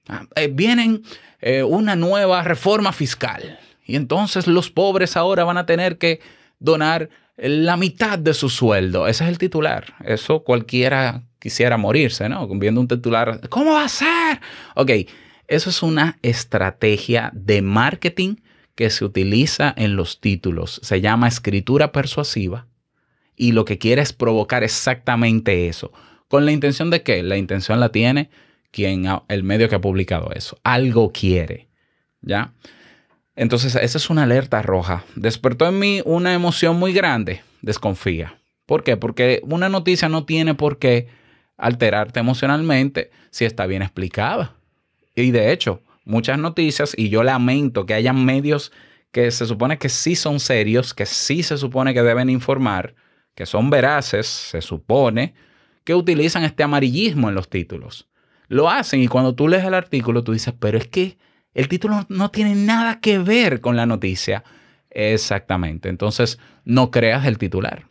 Ah, 0.07 0.25
eh, 0.35 0.49
vienen 0.51 1.03
eh, 1.39 1.63
una 1.63 1.95
nueva 1.95 2.43
reforma 2.43 2.91
fiscal 2.91 3.59
y 3.85 3.95
entonces 3.95 4.47
los 4.47 4.69
pobres 4.69 5.17
ahora 5.17 5.43
van 5.43 5.57
a 5.57 5.65
tener 5.65 5.97
que 5.97 6.19
donar 6.59 7.09
la 7.37 7.77
mitad 7.77 8.19
de 8.19 8.33
su 8.33 8.49
sueldo. 8.49 9.07
Ese 9.07 9.23
es 9.23 9.29
el 9.29 9.37
titular. 9.37 9.93
Eso 10.05 10.43
cualquiera 10.43 11.23
quisiera 11.39 11.77
morirse, 11.77 12.29
¿no? 12.29 12.47
Viendo 12.47 12.79
un 12.79 12.87
titular, 12.87 13.49
¿cómo 13.49 13.73
va 13.73 13.85
a 13.85 13.89
ser? 13.89 14.39
Ok, 14.75 14.91
eso 15.51 15.70
es 15.70 15.84
una 15.84 16.17
estrategia 16.22 17.29
de 17.34 17.62
marketing 17.62 18.38
que 18.74 18.89
se 18.89 19.03
utiliza 19.03 19.74
en 19.75 19.98
los 19.98 20.22
títulos. 20.22 20.79
Se 20.81 21.01
llama 21.01 21.27
escritura 21.27 21.91
persuasiva 21.91 22.67
y 23.36 23.51
lo 23.51 23.65
que 23.65 23.77
quiere 23.77 24.01
es 24.01 24.13
provocar 24.13 24.63
exactamente 24.63 25.67
eso. 25.67 25.91
¿Con 26.29 26.46
la 26.46 26.53
intención 26.53 26.89
de 26.89 27.03
qué? 27.03 27.22
La 27.22 27.36
intención 27.36 27.81
la 27.81 27.89
tiene 27.89 28.29
quien, 28.72 29.05
el 29.27 29.43
medio 29.43 29.67
que 29.67 29.75
ha 29.75 29.81
publicado 29.81 30.31
eso. 30.34 30.58
Algo 30.63 31.12
quiere, 31.12 31.67
¿ya? 32.22 32.53
Entonces, 33.36 33.75
esa 33.75 33.98
es 33.98 34.10
una 34.10 34.24
alerta 34.24 34.62
roja. 34.62 35.03
Despertó 35.15 35.67
en 35.67 35.79
mí 35.79 36.01
una 36.05 36.34
emoción 36.34 36.77
muy 36.77 36.93
grande. 36.93 37.41
Desconfía. 37.62 38.39
¿Por 38.65 38.86
qué? 38.86 38.96
Porque 38.96 39.41
una 39.43 39.67
noticia 39.67 40.08
no 40.08 40.24
tiene 40.24 40.55
por 40.55 40.79
qué 40.79 41.10
alterarte 41.58 42.22
emocionalmente 42.22 43.12
si 43.31 43.43
está 43.43 43.65
bien 43.65 43.81
explicada. 43.81 44.60
Y 45.15 45.31
de 45.31 45.51
hecho, 45.51 45.81
muchas 46.05 46.39
noticias, 46.39 46.93
y 46.97 47.09
yo 47.09 47.23
lamento 47.23 47.85
que 47.85 47.93
hayan 47.93 48.25
medios 48.25 48.71
que 49.11 49.29
se 49.31 49.45
supone 49.45 49.77
que 49.77 49.89
sí 49.89 50.15
son 50.15 50.39
serios, 50.39 50.93
que 50.93 51.05
sí 51.05 51.43
se 51.43 51.57
supone 51.57 51.93
que 51.93 52.01
deben 52.01 52.29
informar, 52.29 52.95
que 53.35 53.45
son 53.45 53.69
veraces, 53.69 54.27
se 54.27 54.61
supone, 54.61 55.33
que 55.83 55.95
utilizan 55.95 56.43
este 56.43 56.63
amarillismo 56.63 57.29
en 57.29 57.35
los 57.35 57.49
títulos. 57.49 58.07
Lo 58.47 58.69
hacen 58.69 59.01
y 59.01 59.07
cuando 59.07 59.35
tú 59.35 59.47
lees 59.47 59.65
el 59.65 59.73
artículo 59.73 60.23
tú 60.23 60.33
dices, 60.33 60.53
pero 60.59 60.77
es 60.77 60.87
que 60.87 61.17
el 61.53 61.67
título 61.67 62.05
no, 62.09 62.31
tiene 62.31 62.55
nada 62.55 62.99
que 62.99 63.19
ver 63.19 63.61
con 63.61 63.75
la 63.75 63.85
noticia. 63.85 64.43
Exactamente. 64.89 65.89
Entonces, 65.89 66.39
no 66.63 66.91
creas 66.91 67.25
el 67.25 67.37
titular. 67.37 67.87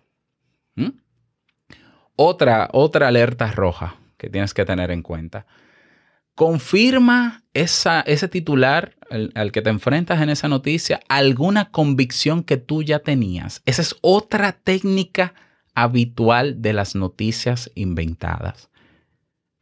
¿Mm? 0.76 0.90
Otra, 2.16 2.68
otra 2.72 3.08
alerta 3.08 3.50
roja 3.52 3.96
que 4.16 4.28
tienes 4.28 4.54
que 4.54 4.64
tener 4.64 4.90
en 4.90 5.02
cuenta. 5.02 5.46
Confirma 6.40 7.44
ese 7.52 8.26
titular 8.28 8.96
al 9.34 9.52
que 9.52 9.60
te 9.60 9.68
enfrentas 9.68 10.22
en 10.22 10.30
esa 10.30 10.48
noticia 10.48 11.00
alguna 11.06 11.70
convicción 11.70 12.44
que 12.44 12.56
tú 12.56 12.82
ya 12.82 13.00
tenías. 13.00 13.60
Esa 13.66 13.82
es 13.82 13.94
otra 14.00 14.52
técnica 14.52 15.34
habitual 15.74 16.62
de 16.62 16.72
las 16.72 16.94
noticias 16.94 17.70
inventadas. 17.74 18.70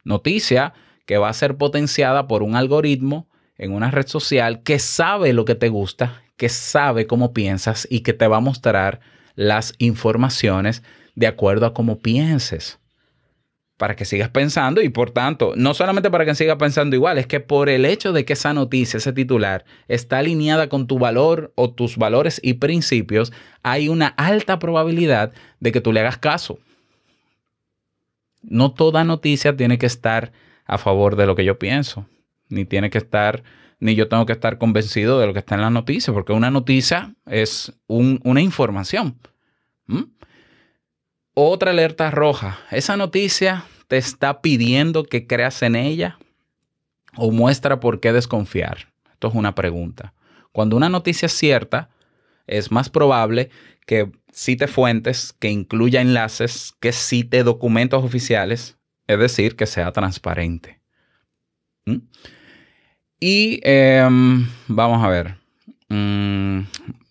Noticia 0.05 0.71
que 1.05 1.17
va 1.17 1.27
a 1.27 1.33
ser 1.33 1.57
potenciada 1.57 2.29
por 2.29 2.43
un 2.43 2.55
algoritmo 2.55 3.27
en 3.57 3.73
una 3.73 3.91
red 3.91 4.07
social 4.07 4.63
que 4.63 4.79
sabe 4.79 5.33
lo 5.33 5.43
que 5.43 5.55
te 5.55 5.67
gusta, 5.67 6.23
que 6.37 6.47
sabe 6.47 7.07
cómo 7.07 7.33
piensas 7.33 7.89
y 7.91 8.03
que 8.03 8.13
te 8.13 8.25
va 8.29 8.37
a 8.37 8.39
mostrar 8.39 9.01
las 9.35 9.73
informaciones 9.79 10.81
de 11.15 11.27
acuerdo 11.27 11.65
a 11.65 11.73
cómo 11.73 11.99
pienses. 11.99 12.79
Para 13.79 13.95
que 13.95 14.03
sigas 14.03 14.27
pensando 14.27 14.81
y 14.81 14.89
por 14.89 15.11
tanto, 15.11 15.53
no 15.55 15.73
solamente 15.73 16.11
para 16.11 16.25
que 16.25 16.35
sigas 16.35 16.57
pensando 16.57 16.97
igual, 16.97 17.17
es 17.17 17.27
que 17.27 17.39
por 17.39 17.69
el 17.69 17.85
hecho 17.85 18.11
de 18.11 18.25
que 18.25 18.33
esa 18.33 18.53
noticia, 18.53 18.97
ese 18.97 19.13
titular, 19.13 19.63
está 19.87 20.17
alineada 20.17 20.67
con 20.67 20.85
tu 20.85 20.99
valor 20.99 21.53
o 21.55 21.71
tus 21.71 21.95
valores 21.95 22.41
y 22.43 22.55
principios, 22.55 23.31
hay 23.63 23.87
una 23.87 24.07
alta 24.07 24.59
probabilidad 24.59 25.31
de 25.61 25.71
que 25.71 25.79
tú 25.79 25.93
le 25.93 26.01
hagas 26.01 26.17
caso. 26.17 26.59
No 28.41 28.73
toda 28.73 29.05
noticia 29.05 29.55
tiene 29.55 29.77
que 29.77 29.85
estar 29.85 30.33
a 30.65 30.77
favor 30.77 31.15
de 31.15 31.25
lo 31.25 31.35
que 31.35 31.45
yo 31.45 31.57
pienso, 31.57 32.05
ni 32.49 32.65
tiene 32.65 32.89
que 32.89 32.97
estar, 32.97 33.43
ni 33.79 33.95
yo 33.95 34.09
tengo 34.09 34.25
que 34.25 34.33
estar 34.33 34.57
convencido 34.57 35.21
de 35.21 35.27
lo 35.27 35.31
que 35.31 35.39
está 35.39 35.55
en 35.55 35.61
la 35.61 35.69
noticia, 35.69 36.11
porque 36.11 36.33
una 36.33 36.51
noticia 36.51 37.15
es 37.25 37.71
un- 37.87 38.19
una 38.25 38.41
información. 38.41 39.15
Otra 41.33 41.71
alerta 41.71 42.11
roja. 42.11 42.59
Esa 42.71 42.97
noticia 42.97 43.65
te 43.87 43.97
está 43.97 44.41
pidiendo 44.41 45.03
que 45.03 45.27
creas 45.27 45.61
en 45.61 45.75
ella. 45.75 46.17
o 47.15 47.31
muestra 47.31 47.79
por 47.79 47.99
qué 47.99 48.13
desconfiar? 48.13 48.93
Esto 49.11 49.27
es 49.29 49.33
una 49.33 49.55
pregunta. 49.55 50.13
Cuando 50.51 50.77
una 50.77 50.89
noticia 50.89 51.25
es 51.25 51.33
cierta, 51.33 51.89
es 52.47 52.71
más 52.71 52.89
probable 52.89 53.49
que 53.85 54.11
cite 54.31 54.67
fuentes, 54.67 55.33
que 55.39 55.49
incluya 55.49 56.01
enlaces, 56.01 56.73
que 56.79 56.91
cite 56.91 57.43
documentos 57.43 58.03
oficiales, 58.03 58.77
es 59.07 59.19
decir, 59.19 59.55
que 59.55 59.65
sea 59.65 59.91
transparente. 59.91 60.79
¿Mm? 61.85 61.97
Y 63.19 63.59
em, 63.63 64.47
vamos 64.67 65.03
a 65.03 65.09
ver. 65.09 65.35
Mm, 65.89 66.61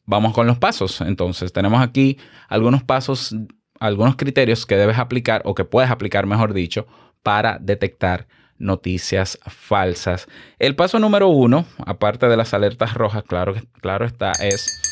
vamos 0.06 0.32
con 0.32 0.46
los 0.46 0.58
pasos. 0.58 1.00
Entonces, 1.00 1.52
tenemos 1.52 1.82
aquí 1.82 2.18
algunos 2.48 2.82
pasos, 2.82 3.34
algunos 3.80 4.16
criterios 4.16 4.66
que 4.66 4.76
debes 4.76 4.98
aplicar 4.98 5.42
o 5.44 5.54
que 5.54 5.64
puedes 5.64 5.90
aplicar, 5.90 6.26
mejor 6.26 6.52
dicho, 6.52 6.86
para 7.22 7.58
detectar 7.60 8.26
noticias 8.58 9.38
falsas. 9.46 10.26
El 10.58 10.74
paso 10.74 10.98
número 10.98 11.28
uno, 11.28 11.66
aparte 11.86 12.28
de 12.28 12.36
las 12.36 12.54
alertas 12.54 12.94
rojas, 12.94 13.22
claro, 13.22 13.54
claro 13.80 14.04
está, 14.04 14.32
es 14.32 14.88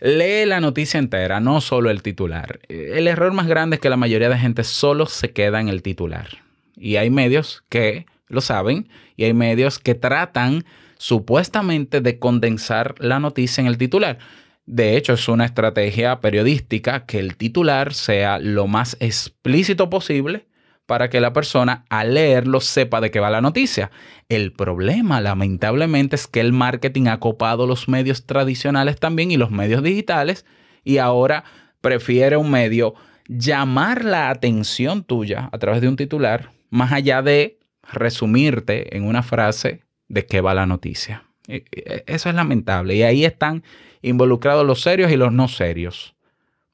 lee 0.00 0.46
la 0.46 0.60
noticia 0.60 0.98
entera, 0.98 1.40
no 1.40 1.60
solo 1.60 1.90
el 1.90 2.02
titular. 2.02 2.60
El 2.68 3.06
error 3.06 3.32
más 3.32 3.46
grande 3.46 3.76
es 3.76 3.80
que 3.80 3.90
la 3.90 3.96
mayoría 3.96 4.28
de 4.28 4.38
gente 4.38 4.64
solo 4.64 5.06
se 5.06 5.32
queda 5.32 5.60
en 5.60 5.68
el 5.68 5.82
titular. 5.82 6.28
Y 6.76 6.96
hay 6.96 7.10
medios 7.10 7.62
que 7.68 8.06
lo 8.28 8.40
saben 8.40 8.88
y 9.16 9.24
hay 9.24 9.34
medios 9.34 9.78
que 9.78 9.94
tratan 9.94 10.64
supuestamente 10.98 12.00
de 12.00 12.18
condensar 12.18 12.94
la 12.98 13.20
noticia 13.20 13.60
en 13.60 13.68
el 13.68 13.78
titular. 13.78 14.18
De 14.66 14.96
hecho, 14.96 15.14
es 15.14 15.28
una 15.28 15.44
estrategia 15.44 16.20
periodística 16.20 17.04
que 17.04 17.18
el 17.18 17.36
titular 17.36 17.94
sea 17.94 18.38
lo 18.38 18.66
más 18.66 18.96
explícito 19.00 19.90
posible 19.90 20.46
para 20.86 21.10
que 21.10 21.20
la 21.20 21.32
persona 21.32 21.84
al 21.88 22.14
leerlo 22.14 22.60
sepa 22.60 23.00
de 23.00 23.10
qué 23.10 23.18
va 23.20 23.30
la 23.30 23.40
noticia. 23.40 23.90
El 24.28 24.52
problema, 24.52 25.20
lamentablemente, 25.20 26.16
es 26.16 26.26
que 26.26 26.40
el 26.40 26.52
marketing 26.52 27.06
ha 27.08 27.18
copado 27.18 27.66
los 27.66 27.88
medios 27.88 28.26
tradicionales 28.26 28.98
también 28.98 29.30
y 29.30 29.36
los 29.36 29.50
medios 29.50 29.82
digitales 29.82 30.44
y 30.84 30.98
ahora 30.98 31.44
prefiere 31.80 32.36
un 32.36 32.50
medio 32.50 32.94
llamar 33.28 34.04
la 34.04 34.30
atención 34.30 35.04
tuya 35.04 35.48
a 35.52 35.58
través 35.58 35.80
de 35.80 35.88
un 35.88 35.96
titular 35.96 36.50
más 36.70 36.92
allá 36.92 37.22
de 37.22 37.58
resumirte 37.90 38.96
en 38.96 39.04
una 39.04 39.22
frase 39.22 39.82
de 40.08 40.26
qué 40.26 40.40
va 40.40 40.54
la 40.54 40.66
noticia. 40.66 41.24
E- 41.48 41.64
e- 41.72 42.04
Eso 42.06 42.28
es 42.28 42.34
lamentable 42.34 42.94
y 42.94 43.02
ahí 43.02 43.24
están 43.24 43.62
involucrados 44.02 44.66
los 44.66 44.82
serios 44.82 45.10
y 45.10 45.16
los 45.16 45.32
no 45.32 45.48
serios. 45.48 46.14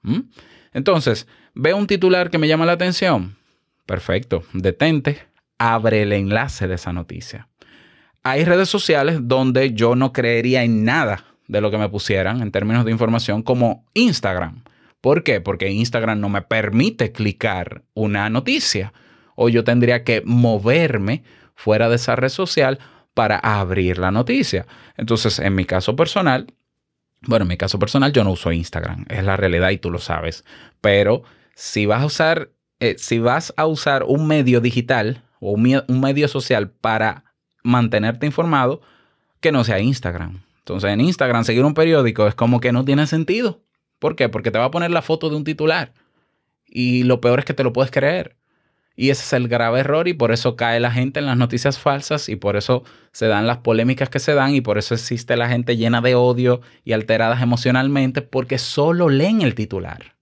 ¿Mm? 0.03 0.21
Entonces, 0.73 1.27
ve 1.55 1.75
un 1.75 1.87
titular 1.87 2.31
que 2.31 2.39
me 2.39 2.49
llama 2.49 2.67
la 2.67 2.73
atención. 2.73 3.37
Perfecto, 3.87 4.43
detente, 4.53 5.19
abre 5.59 6.03
el 6.03 6.13
enlace 6.13 6.69
de 6.69 6.75
esa 6.75 6.93
noticia. 6.93 7.49
Hay 8.23 8.45
redes 8.45 8.69
sociales 8.69 9.21
donde 9.23 9.73
yo 9.73 9.95
no 9.95 10.13
creería 10.13 10.63
en 10.63 10.85
nada 10.85 11.25
de 11.47 11.61
lo 11.61 11.71
que 11.71 11.79
me 11.79 11.89
pusieran 11.89 12.43
en 12.43 12.51
términos 12.53 12.85
de 12.85 12.91
información 12.91 13.43
como 13.43 13.87
Instagram. 13.95 14.63
¿Por 15.01 15.23
qué? 15.23 15.41
Porque 15.41 15.71
Instagram 15.71 16.21
no 16.21 16.29
me 16.29 16.43
permite 16.43 17.13
clicar 17.13 17.83
una 17.95 18.29
noticia 18.29 18.93
o 19.35 19.49
yo 19.49 19.65
tendría 19.65 20.05
que 20.05 20.23
moverme 20.25 21.23
fuera 21.55 21.89
de 21.89 21.97
esa 21.97 22.17
red 22.17 22.29
social 22.29 22.79
para 23.15 23.39
abrir 23.39 23.99
la 23.99 24.11
noticia. 24.11 24.67
Entonces, 24.97 25.39
en 25.39 25.55
mi 25.55 25.65
caso 25.65 25.97
personal, 25.97 26.53
bueno, 27.23 27.45
en 27.45 27.49
mi 27.49 27.57
caso 27.57 27.79
personal 27.79 28.13
yo 28.13 28.25
no 28.25 28.33
uso 28.33 28.53
Instagram, 28.53 29.07
es 29.09 29.25
la 29.25 29.37
realidad 29.37 29.71
y 29.71 29.79
tú 29.79 29.91
lo 29.91 29.99
sabes, 29.99 30.45
pero 30.81 31.23
si 31.55 31.87
vas 31.87 32.03
a 32.03 32.07
usar, 32.07 32.51
eh, 32.81 32.97
si 32.99 33.19
vas 33.19 33.53
a 33.57 33.67
usar 33.67 34.05
un 34.05 34.27
medio 34.27 34.61
digital 34.61 35.25
o 35.41 35.53
un, 35.53 35.83
un 35.87 36.01
medio 36.01 36.29
social 36.29 36.71
para 36.71 37.25
mantenerte 37.63 38.27
informado, 38.27 38.81
que 39.41 39.53
no 39.53 39.65
sea 39.65 39.81
Instagram. 39.81 40.43
Entonces 40.59 40.91
en 40.91 41.01
Instagram 41.01 41.45
seguir 41.45 41.65
un 41.65 41.75
periódico 41.75 42.27
es 42.27 42.35
como 42.35 42.61
que 42.61 42.73
no 42.73 42.85
tiene 42.85 43.07
sentido. 43.07 43.63
¿Por 43.99 44.17
qué? 44.17 44.29
Porque 44.29 44.51
te 44.51 44.59
va 44.59 44.67
a 44.67 44.71
poner 44.71 44.91
la 44.91 45.03
foto 45.03 45.31
de 45.31 45.37
un 45.37 45.45
titular 45.45 45.93
y 46.67 47.05
lo 47.05 47.21
peor 47.21 47.41
es 47.41 47.45
que 47.45 47.55
te 47.55 47.65
lo 47.65 47.73
puedes 47.73 47.91
creer. 47.91 48.37
Y 49.01 49.11
ese 49.11 49.23
es 49.23 49.33
el 49.33 49.47
grave 49.47 49.79
error 49.79 50.09
y 50.09 50.13
por 50.13 50.33
eso 50.33 50.57
cae 50.57 50.81
la 50.81 50.91
gente 50.91 51.21
en 51.21 51.27
las 51.27 51.37
noticias 51.37 51.79
falsas 51.79 52.29
y 52.29 52.35
por 52.35 52.57
eso 52.57 52.83
se 53.13 53.29
dan 53.29 53.47
las 53.47 53.59
polémicas 53.59 54.09
que 54.09 54.19
se 54.19 54.35
dan 54.35 54.57
y 54.57 54.61
por 54.61 54.77
eso 54.77 54.93
existe 54.93 55.37
la 55.37 55.49
gente 55.49 55.77
llena 55.77 56.01
de 56.01 56.17
odio 56.17 56.63
y 56.85 56.95
alteradas 56.95 57.41
emocionalmente 57.41 58.23
porque 58.23 58.59
solo 58.59 59.09
leen 59.09 59.41
el 59.43 59.55
titular. 59.55 60.17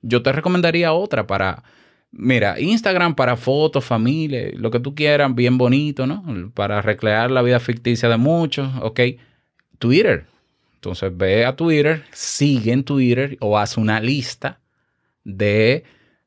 Yo 0.00 0.22
te 0.22 0.32
recomendaría 0.32 0.94
otra 0.94 1.26
para, 1.26 1.62
mira, 2.10 2.58
Instagram 2.58 3.16
para 3.16 3.36
fotos, 3.36 3.84
familia, 3.84 4.48
lo 4.54 4.70
que 4.70 4.80
tú 4.80 4.94
quieras, 4.94 5.34
bien 5.34 5.58
bonito, 5.58 6.06
¿no? 6.06 6.24
Para 6.54 6.80
recrear 6.80 7.30
la 7.30 7.42
vida 7.42 7.60
ficticia 7.60 8.08
de 8.08 8.16
muchos, 8.16 8.70
¿ok? 8.80 9.00
Twitter. 9.78 10.24
Entonces 10.76 11.14
ve 11.14 11.44
a 11.44 11.54
Twitter, 11.54 12.02
sigue 12.12 12.72
en 12.72 12.82
Twitter 12.82 13.36
o 13.40 13.58
haz 13.58 13.76
una 13.76 14.00
lista 14.00 14.58
de 15.22 15.84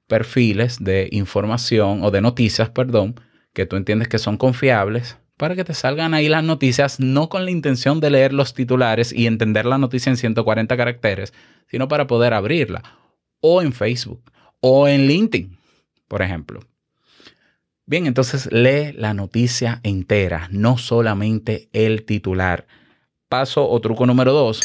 perfiles 0.07 0.83
de 0.83 1.09
información 1.11 2.03
o 2.03 2.11
de 2.11 2.21
noticias, 2.21 2.69
perdón, 2.69 3.19
que 3.53 3.65
tú 3.65 3.75
entiendes 3.75 4.07
que 4.07 4.19
son 4.19 4.37
confiables 4.37 5.17
para 5.37 5.55
que 5.55 5.63
te 5.63 5.75
salgan 5.75 6.13
ahí 6.13 6.29
las 6.29 6.43
noticias, 6.43 6.99
no 6.99 7.29
con 7.29 7.45
la 7.45 7.51
intención 7.51 7.99
de 7.99 8.09
leer 8.09 8.33
los 8.33 8.55
titulares 8.55 9.13
y 9.13 9.27
entender 9.27 9.65
la 9.65 9.77
noticia 9.77 10.09
en 10.09 10.17
140 10.17 10.75
caracteres, 10.75 11.33
sino 11.67 11.87
para 11.87 12.07
poder 12.07 12.33
abrirla. 12.33 12.83
O 13.39 13.61
en 13.61 13.71
Facebook, 13.71 14.31
o 14.61 14.87
en 14.87 15.05
LinkedIn, 15.05 15.57
por 16.07 16.23
ejemplo. 16.23 16.61
Bien, 17.85 18.07
entonces 18.07 18.51
lee 18.51 18.93
la 18.93 19.13
noticia 19.13 19.79
entera, 19.83 20.49
no 20.51 20.79
solamente 20.79 21.69
el 21.71 22.03
titular. 22.03 22.65
Paso 23.29 23.69
o 23.69 23.79
truco 23.79 24.07
número 24.07 24.33
dos, 24.33 24.61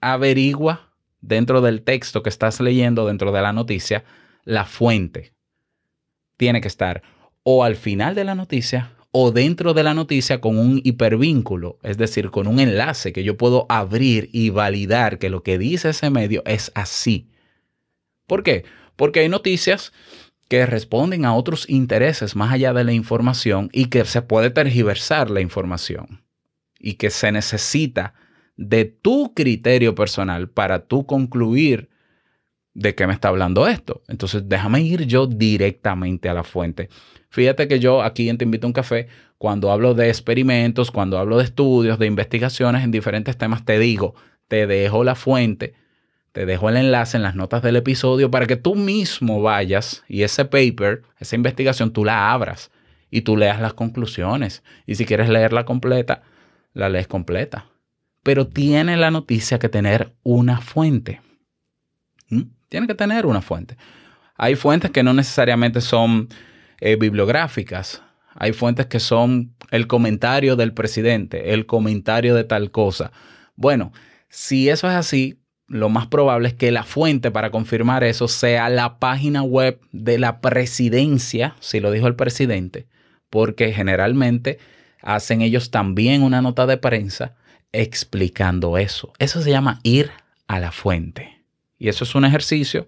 averigua 0.00 0.94
dentro 1.20 1.60
del 1.60 1.82
texto 1.82 2.22
que 2.22 2.30
estás 2.30 2.58
leyendo, 2.60 3.06
dentro 3.06 3.32
de 3.32 3.42
la 3.42 3.52
noticia, 3.52 4.04
la 4.44 4.64
fuente. 4.64 5.32
Tiene 6.36 6.60
que 6.60 6.68
estar 6.68 7.02
o 7.42 7.64
al 7.64 7.76
final 7.76 8.14
de 8.14 8.24
la 8.24 8.34
noticia 8.34 8.92
o 9.12 9.32
dentro 9.32 9.74
de 9.74 9.82
la 9.82 9.94
noticia 9.94 10.40
con 10.40 10.56
un 10.58 10.80
hipervínculo, 10.84 11.78
es 11.82 11.98
decir, 11.98 12.30
con 12.30 12.46
un 12.46 12.60
enlace 12.60 13.12
que 13.12 13.24
yo 13.24 13.36
puedo 13.36 13.66
abrir 13.68 14.30
y 14.32 14.50
validar 14.50 15.18
que 15.18 15.30
lo 15.30 15.42
que 15.42 15.58
dice 15.58 15.90
ese 15.90 16.10
medio 16.10 16.42
es 16.46 16.70
así. 16.74 17.28
¿Por 18.26 18.44
qué? 18.44 18.64
Porque 18.94 19.20
hay 19.20 19.28
noticias 19.28 19.92
que 20.48 20.66
responden 20.66 21.24
a 21.24 21.34
otros 21.34 21.68
intereses 21.68 22.36
más 22.36 22.52
allá 22.52 22.72
de 22.72 22.84
la 22.84 22.92
información 22.92 23.68
y 23.72 23.86
que 23.86 24.04
se 24.04 24.22
puede 24.22 24.50
tergiversar 24.50 25.30
la 25.30 25.40
información 25.40 26.22
y 26.78 26.94
que 26.94 27.10
se 27.10 27.32
necesita 27.32 28.14
de 28.56 28.84
tu 28.84 29.34
criterio 29.34 29.94
personal 29.94 30.48
para 30.48 30.86
tú 30.86 31.06
concluir 31.06 31.88
de 32.74 32.94
qué 32.94 33.06
me 33.06 33.12
está 33.12 33.28
hablando 33.28 33.66
esto. 33.66 34.02
Entonces, 34.08 34.48
déjame 34.48 34.82
ir 34.82 35.06
yo 35.06 35.26
directamente 35.26 36.28
a 36.28 36.34
la 36.34 36.44
fuente. 36.44 36.88
Fíjate 37.30 37.68
que 37.68 37.80
yo 37.80 38.02
aquí 38.02 38.28
en 38.28 38.38
Te 38.38 38.44
Invito 38.44 38.66
a 38.66 38.68
un 38.68 38.72
Café, 38.72 39.08
cuando 39.38 39.70
hablo 39.70 39.94
de 39.94 40.08
experimentos, 40.08 40.90
cuando 40.90 41.18
hablo 41.18 41.38
de 41.38 41.44
estudios, 41.44 41.98
de 41.98 42.06
investigaciones 42.06 42.84
en 42.84 42.90
diferentes 42.90 43.36
temas, 43.36 43.64
te 43.64 43.78
digo, 43.78 44.14
te 44.48 44.66
dejo 44.66 45.04
la 45.04 45.14
fuente, 45.14 45.74
te 46.32 46.46
dejo 46.46 46.68
el 46.68 46.76
enlace 46.76 47.16
en 47.16 47.22
las 47.22 47.34
notas 47.34 47.62
del 47.62 47.76
episodio 47.76 48.30
para 48.30 48.46
que 48.46 48.56
tú 48.56 48.74
mismo 48.74 49.42
vayas 49.42 50.04
y 50.08 50.22
ese 50.22 50.44
paper, 50.44 51.02
esa 51.18 51.36
investigación, 51.36 51.92
tú 51.92 52.04
la 52.04 52.32
abras 52.32 52.70
y 53.10 53.22
tú 53.22 53.36
leas 53.36 53.60
las 53.60 53.74
conclusiones. 53.74 54.62
Y 54.86 54.96
si 54.96 55.06
quieres 55.06 55.28
leerla 55.28 55.64
completa, 55.64 56.22
la 56.72 56.88
lees 56.88 57.08
completa. 57.08 57.66
Pero 58.22 58.46
tiene 58.46 58.96
la 58.96 59.10
noticia 59.10 59.58
que 59.58 59.68
tener 59.68 60.12
una 60.22 60.60
fuente. 60.60 61.20
Tiene 62.70 62.86
que 62.86 62.94
tener 62.94 63.26
una 63.26 63.42
fuente. 63.42 63.76
Hay 64.36 64.54
fuentes 64.54 64.90
que 64.90 65.02
no 65.02 65.12
necesariamente 65.12 65.82
son 65.82 66.28
eh, 66.80 66.96
bibliográficas. 66.96 68.02
Hay 68.34 68.54
fuentes 68.54 68.86
que 68.86 69.00
son 69.00 69.52
el 69.70 69.86
comentario 69.86 70.56
del 70.56 70.72
presidente, 70.72 71.52
el 71.52 71.66
comentario 71.66 72.34
de 72.34 72.44
tal 72.44 72.70
cosa. 72.70 73.12
Bueno, 73.56 73.92
si 74.28 74.70
eso 74.70 74.88
es 74.88 74.94
así, 74.94 75.40
lo 75.66 75.88
más 75.88 76.06
probable 76.06 76.48
es 76.48 76.54
que 76.54 76.70
la 76.70 76.84
fuente 76.84 77.30
para 77.30 77.50
confirmar 77.50 78.04
eso 78.04 78.28
sea 78.28 78.68
la 78.68 78.98
página 78.98 79.42
web 79.42 79.80
de 79.90 80.18
la 80.18 80.40
presidencia, 80.40 81.56
si 81.58 81.80
lo 81.80 81.90
dijo 81.90 82.06
el 82.06 82.14
presidente, 82.14 82.86
porque 83.30 83.72
generalmente 83.72 84.58
hacen 85.02 85.42
ellos 85.42 85.70
también 85.72 86.22
una 86.22 86.40
nota 86.40 86.66
de 86.66 86.76
prensa 86.76 87.34
explicando 87.72 88.78
eso. 88.78 89.12
Eso 89.18 89.42
se 89.42 89.50
llama 89.50 89.80
ir 89.82 90.12
a 90.46 90.60
la 90.60 90.70
fuente. 90.70 91.39
Y 91.80 91.88
eso 91.88 92.04
es 92.04 92.14
un 92.14 92.26
ejercicio 92.26 92.86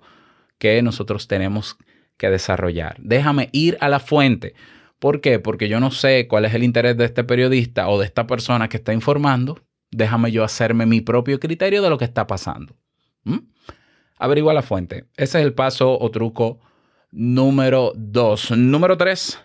que 0.58 0.80
nosotros 0.82 1.26
tenemos 1.26 1.76
que 2.18 2.30
desarrollar. 2.30 2.96
Déjame 3.00 3.48
ir 3.50 3.78
a 3.80 3.88
la 3.88 3.98
fuente. 3.98 4.54
¿Por 5.00 5.20
qué? 5.20 5.40
Porque 5.40 5.68
yo 5.68 5.80
no 5.80 5.90
sé 5.90 6.28
cuál 6.28 6.44
es 6.44 6.54
el 6.54 6.62
interés 6.62 6.96
de 6.96 7.06
este 7.06 7.24
periodista 7.24 7.88
o 7.88 7.98
de 7.98 8.04
esta 8.04 8.26
persona 8.26 8.68
que 8.68 8.76
está 8.76 8.92
informando. 8.92 9.58
Déjame 9.90 10.30
yo 10.30 10.44
hacerme 10.44 10.86
mi 10.86 11.00
propio 11.00 11.40
criterio 11.40 11.82
de 11.82 11.88
lo 11.88 11.98
que 11.98 12.04
está 12.04 12.26
pasando. 12.26 12.76
¿Mm? 13.24 13.38
Averigua 14.18 14.52
la 14.52 14.62
fuente. 14.62 15.06
Ese 15.16 15.40
es 15.40 15.44
el 15.44 15.54
paso 15.54 15.98
o 15.98 16.10
truco 16.10 16.60
número 17.10 17.92
dos. 17.96 18.50
Número 18.50 18.96
tres, 18.98 19.40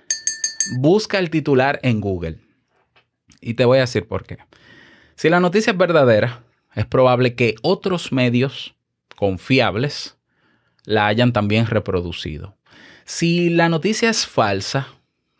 busca 0.80 1.20
el 1.20 1.30
titular 1.30 1.80
en 1.84 2.02
Google. 2.02 2.42
Y 3.40 3.54
te 3.54 3.64
voy 3.64 3.78
a 3.78 3.82
decir 3.82 4.08
por 4.08 4.26
qué. 4.26 4.38
Si 5.16 5.30
la 5.30 5.40
noticia 5.40 5.72
es 5.72 5.78
verdadera, 5.78 6.44
es 6.76 6.86
probable 6.86 7.34
que 7.34 7.56
otros 7.64 8.12
medios 8.12 8.77
confiables 9.18 10.16
la 10.86 11.08
hayan 11.08 11.34
también 11.34 11.66
reproducido. 11.66 12.56
Si 13.04 13.50
la 13.50 13.68
noticia 13.68 14.10
es 14.10 14.26
falsa, 14.26 14.88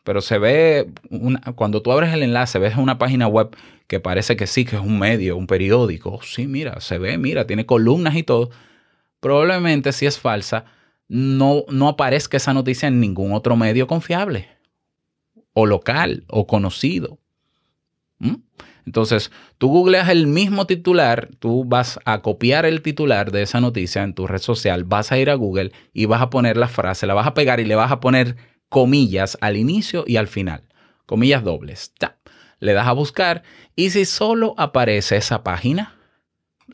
pero 0.04 0.20
se 0.22 0.38
ve, 0.40 0.90
una- 1.10 1.40
cuando 1.56 1.82
tú 1.82 1.92
abres 1.92 2.14
el 2.14 2.24
enlace, 2.24 2.60
ves 2.60 2.76
una 2.76 2.98
página 2.98 3.28
web 3.28 3.56
que 3.88 4.00
parece 4.02 4.36
que 4.36 4.48
sí, 4.48 4.66
que 4.66 4.76
es 4.78 4.82
un 4.82 5.00
medio, 5.00 5.38
un 5.38 5.48
periódico. 5.48 6.20
Sí, 6.24 6.48
mira, 6.48 6.82
se 6.82 6.98
ve, 6.98 7.18
mira, 7.18 7.46
tiene 7.48 7.66
columnas 7.66 8.16
y 8.16 8.24
todo. 8.24 8.50
Probablemente 9.20 9.92
si 9.94 10.06
es 10.06 10.20
falsa, 10.20 10.66
no, 11.08 11.64
no 11.70 11.88
aparezca 11.88 12.38
esa 12.38 12.54
noticia 12.54 12.88
en 12.88 13.00
ningún 13.00 13.32
otro 13.34 13.56
medio 13.56 13.88
confiable, 13.88 14.50
o 15.54 15.66
local, 15.66 16.24
o 16.28 16.48
conocido. 16.48 17.20
¿Mm? 18.20 18.36
Entonces, 18.86 19.32
tú 19.58 19.68
googleas 19.68 20.08
el 20.10 20.28
mismo 20.28 20.66
titular, 20.66 21.30
tú 21.40 21.66
vas 21.66 22.00
a 22.06 22.22
copiar 22.22 22.66
el 22.66 22.82
titular 22.82 23.32
de 23.32 23.42
esa 23.42 23.60
noticia 23.60 24.02
en 24.04 24.14
tu 24.14 24.28
red 24.28 24.40
social, 24.40 24.86
vas 24.86 25.12
a 25.12 25.18
ir 25.18 25.30
a 25.30 25.36
Google 25.36 25.74
y 25.94 26.06
vas 26.06 26.22
a 26.22 26.30
poner 26.30 26.56
la 26.56 26.70
frase, 26.70 27.06
la 27.06 27.14
vas 27.14 27.28
a 27.28 27.34
pegar 27.34 27.60
y 27.60 27.66
le 27.66 27.76
vas 27.76 27.92
a 27.92 28.00
poner 28.00 28.38
comillas 28.70 29.38
al 29.42 29.58
inicio 29.58 30.06
y 30.08 30.16
al 30.16 30.28
final. 30.28 30.64
Comillas 31.06 31.44
dobles. 31.44 31.94
Ta. 31.98 32.18
Le 32.60 32.74
das 32.74 32.88
a 32.88 32.94
buscar 32.94 33.44
y 33.76 33.90
si 33.90 34.06
solo 34.06 34.56
aparece 34.58 35.18
esa 35.18 35.44
página, 35.44 35.96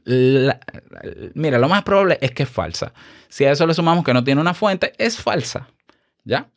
mira, 0.05 1.57
lo 1.57 1.67
más 1.67 1.83
probable 1.83 2.19
es 2.21 2.31
que 2.31 2.43
es 2.43 2.49
falsa. 2.49 2.93
Si 3.27 3.43
a 3.45 3.51
eso 3.51 3.65
le 3.65 3.73
sumamos 3.73 4.05
que 4.05 4.13
no 4.13 4.23
tiene 4.23 4.39
una 4.39 4.53
fuente, 4.53 4.93
es 4.97 5.17
falsa. 5.17 5.67
¿Ya? 6.23 6.49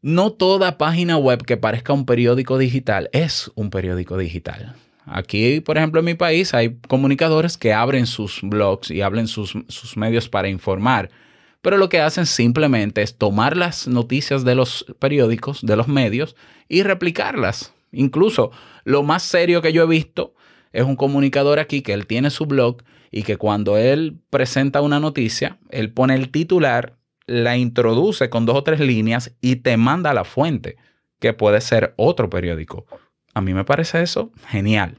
No 0.00 0.32
toda 0.32 0.78
página 0.78 1.16
web 1.16 1.44
que 1.44 1.56
parezca 1.56 1.92
un 1.92 2.06
periódico 2.06 2.56
digital 2.56 3.10
es 3.12 3.50
un 3.56 3.70
periódico 3.70 4.16
digital. 4.16 4.76
Aquí, 5.06 5.60
por 5.60 5.76
ejemplo, 5.76 6.00
en 6.00 6.06
mi 6.06 6.14
país 6.14 6.54
hay 6.54 6.76
comunicadores 6.86 7.56
que 7.56 7.72
abren 7.72 8.06
sus 8.06 8.40
blogs 8.42 8.90
y 8.90 9.00
abren 9.00 9.26
sus, 9.26 9.54
sus 9.68 9.96
medios 9.96 10.28
para 10.28 10.48
informar, 10.48 11.10
pero 11.62 11.78
lo 11.78 11.88
que 11.88 12.00
hacen 12.00 12.26
simplemente 12.26 13.02
es 13.02 13.16
tomar 13.16 13.56
las 13.56 13.88
noticias 13.88 14.44
de 14.44 14.54
los 14.54 14.86
periódicos, 15.00 15.62
de 15.62 15.76
los 15.76 15.88
medios, 15.88 16.36
y 16.68 16.82
replicarlas. 16.84 17.72
Incluso 17.90 18.52
lo 18.84 19.02
más 19.02 19.22
serio 19.24 19.62
que 19.62 19.72
yo 19.72 19.82
he 19.82 19.88
visto 19.88 20.34
es 20.72 20.84
un 20.84 20.94
comunicador 20.94 21.58
aquí 21.58 21.82
que 21.82 21.94
él 21.94 22.06
tiene 22.06 22.30
su 22.30 22.46
blog 22.46 22.82
y 23.10 23.22
que 23.22 23.36
cuando 23.36 23.76
él 23.78 24.18
presenta 24.30 24.82
una 24.82 25.00
noticia, 25.00 25.58
él 25.70 25.90
pone 25.90 26.14
el 26.14 26.30
titular, 26.30 26.97
la 27.28 27.56
introduce 27.56 28.28
con 28.30 28.44
dos 28.46 28.56
o 28.56 28.64
tres 28.64 28.80
líneas 28.80 29.36
y 29.40 29.56
te 29.56 29.76
manda 29.76 30.10
a 30.10 30.14
la 30.14 30.24
fuente, 30.24 30.76
que 31.20 31.32
puede 31.32 31.60
ser 31.60 31.94
otro 31.96 32.28
periódico. 32.30 32.86
A 33.34 33.40
mí 33.40 33.54
me 33.54 33.64
parece 33.64 34.02
eso 34.02 34.32
genial. 34.48 34.98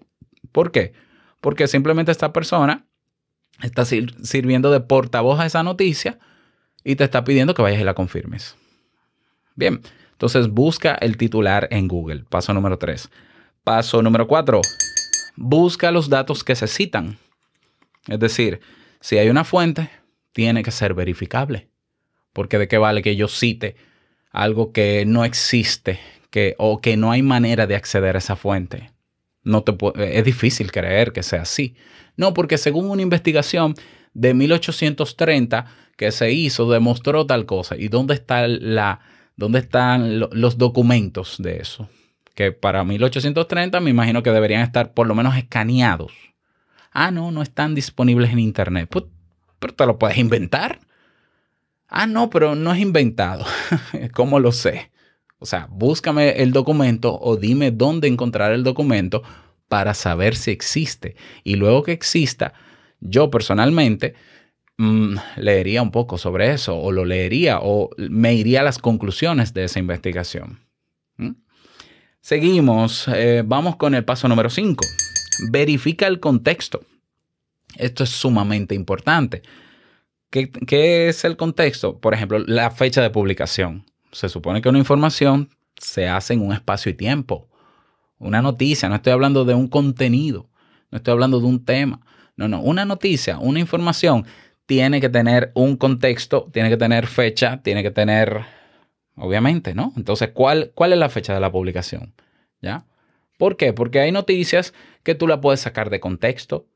¿Por 0.51 0.71
qué? 0.71 0.93
Porque 1.41 1.67
simplemente 1.67 2.11
esta 2.11 2.31
persona 2.31 2.87
está 3.61 3.83
sir- 3.83 4.15
sirviendo 4.23 4.71
de 4.71 4.79
portavoz 4.79 5.39
a 5.39 5.45
esa 5.45 5.63
noticia 5.63 6.19
y 6.83 6.95
te 6.95 7.03
está 7.03 7.23
pidiendo 7.23 7.53
que 7.53 7.61
vayas 7.61 7.81
y 7.81 7.83
la 7.83 7.93
confirmes. 7.93 8.55
Bien, 9.55 9.81
entonces 10.11 10.47
busca 10.49 10.95
el 10.95 11.17
titular 11.17 11.67
en 11.71 11.87
Google. 11.87 12.23
Paso 12.29 12.53
número 12.53 12.77
3. 12.77 13.09
Paso 13.63 14.01
número 14.01 14.27
4. 14.27 14.61
Busca 15.35 15.91
los 15.91 16.09
datos 16.09 16.43
que 16.43 16.55
se 16.55 16.67
citan. 16.67 17.17
Es 18.07 18.19
decir, 18.19 18.59
si 19.01 19.17
hay 19.17 19.29
una 19.29 19.43
fuente, 19.43 19.89
tiene 20.31 20.63
que 20.63 20.71
ser 20.71 20.93
verificable. 20.93 21.69
Porque 22.33 22.57
de 22.57 22.67
qué 22.67 22.77
vale 22.77 23.01
que 23.01 23.15
yo 23.15 23.27
cite 23.27 23.75
algo 24.31 24.71
que 24.71 25.05
no 25.05 25.25
existe 25.25 25.99
que, 26.29 26.55
o 26.57 26.79
que 26.81 26.95
no 26.97 27.11
hay 27.11 27.21
manera 27.23 27.65
de 27.67 27.75
acceder 27.75 28.15
a 28.15 28.19
esa 28.19 28.35
fuente. 28.35 28.91
No 29.43 29.63
te 29.63 29.71
pu- 29.71 29.97
es 29.99 30.23
difícil 30.23 30.71
creer 30.71 31.11
que 31.11 31.23
sea 31.23 31.41
así. 31.41 31.75
No, 32.15 32.33
porque 32.33 32.57
según 32.57 32.89
una 32.89 33.01
investigación 33.01 33.73
de 34.13 34.33
1830 34.33 35.65
que 35.97 36.11
se 36.11 36.31
hizo, 36.31 36.69
demostró 36.69 37.25
tal 37.25 37.45
cosa. 37.45 37.75
¿Y 37.75 37.87
dónde, 37.87 38.13
está 38.13 38.47
la, 38.47 38.99
dónde 39.35 39.59
están 39.59 40.19
lo- 40.19 40.29
los 40.31 40.57
documentos 40.57 41.37
de 41.39 41.57
eso? 41.57 41.89
Que 42.35 42.51
para 42.51 42.83
1830 42.83 43.79
me 43.79 43.89
imagino 43.89 44.21
que 44.23 44.31
deberían 44.31 44.61
estar 44.61 44.93
por 44.93 45.07
lo 45.07 45.15
menos 45.15 45.35
escaneados. 45.35 46.13
Ah, 46.91 47.11
no, 47.11 47.31
no 47.31 47.41
están 47.41 47.75
disponibles 47.75 48.31
en 48.31 48.39
Internet. 48.39 48.87
Pues, 48.91 49.05
pero 49.59 49.73
te 49.73 49.85
lo 49.85 49.97
puedes 49.97 50.17
inventar. 50.17 50.79
Ah, 51.89 52.05
no, 52.05 52.29
pero 52.29 52.55
no 52.55 52.71
es 52.71 52.79
inventado. 52.79 53.45
¿Cómo 54.13 54.39
lo 54.39 54.51
sé? 54.51 54.91
O 55.39 55.45
sea, 55.45 55.67
búscame 55.71 56.41
el 56.41 56.51
documento 56.51 57.17
o 57.19 57.35
dime 57.35 57.71
dónde 57.71 58.07
encontrar 58.07 58.51
el 58.51 58.63
documento 58.63 59.23
para 59.67 59.93
saber 59.93 60.35
si 60.35 60.51
existe. 60.51 61.15
Y 61.43 61.55
luego 61.55 61.83
que 61.83 61.93
exista, 61.93 62.53
yo 62.99 63.31
personalmente 63.31 64.13
mm, 64.77 65.15
leería 65.37 65.81
un 65.81 65.91
poco 65.91 66.17
sobre 66.17 66.51
eso 66.51 66.77
o 66.77 66.91
lo 66.91 67.05
leería 67.05 67.59
o 67.61 67.89
me 67.97 68.33
iría 68.33 68.61
a 68.61 68.63
las 68.63 68.77
conclusiones 68.77 69.53
de 69.53 69.63
esa 69.63 69.79
investigación. 69.79 70.59
¿Mm? 71.17 71.31
Seguimos, 72.21 73.07
eh, 73.07 73.43
vamos 73.45 73.77
con 73.77 73.95
el 73.95 74.03
paso 74.05 74.27
número 74.27 74.49
5. 74.49 74.85
Verifica 75.51 76.05
el 76.05 76.19
contexto. 76.19 76.81
Esto 77.77 78.03
es 78.03 78.09
sumamente 78.09 78.75
importante. 78.75 79.41
¿Qué, 80.29 81.09
es 81.09 81.25
el 81.25 81.37
contexto? 81.37 81.99
Por 81.99 82.13
ejemplo, 82.13 82.39
la 82.39 82.69
fecha 82.69 83.01
de 83.01 83.09
publicación. 83.09 83.85
Se 84.11 84.29
supone 84.29 84.61
que 84.61 84.69
una 84.69 84.77
información 84.77 85.49
se 85.77 86.07
hace 86.07 86.33
en 86.33 86.41
un 86.41 86.53
espacio 86.53 86.91
y 86.91 86.95
tiempo. 86.95 87.49
Una 88.19 88.41
noticia, 88.41 88.89
no 88.89 88.95
estoy 88.95 89.13
hablando 89.13 89.45
de 89.45 89.53
un 89.53 89.67
contenido, 89.67 90.49
no 90.91 90.97
estoy 90.97 91.13
hablando 91.13 91.39
de 91.39 91.47
un 91.47 91.65
tema. 91.65 92.01
No, 92.35 92.47
no, 92.47 92.61
una 92.61 92.85
noticia, 92.85 93.39
una 93.39 93.59
información 93.59 94.25
tiene 94.65 95.01
que 95.01 95.09
tener 95.09 95.51
un 95.55 95.77
contexto, 95.77 96.47
tiene 96.53 96.69
que 96.69 96.77
tener 96.77 97.07
fecha, 97.07 97.61
tiene 97.63 97.81
que 97.81 97.91
tener, 97.91 98.41
obviamente, 99.15 99.73
¿no? 99.73 99.93
Entonces, 99.97 100.29
¿cuál, 100.33 100.71
cuál 100.75 100.93
es 100.93 100.99
la 100.99 101.09
fecha 101.09 101.33
de 101.33 101.39
la 101.39 101.51
publicación? 101.51 102.13
¿Ya? 102.61 102.85
¿Por 103.37 103.57
qué? 103.57 103.73
Porque 103.73 103.99
hay 103.99 104.11
noticias 104.11 104.73
que 105.03 105.15
tú 105.15 105.27
la 105.27 105.41
puedes 105.41 105.61
sacar 105.61 105.89
de 105.89 105.99
contexto. 105.99 106.67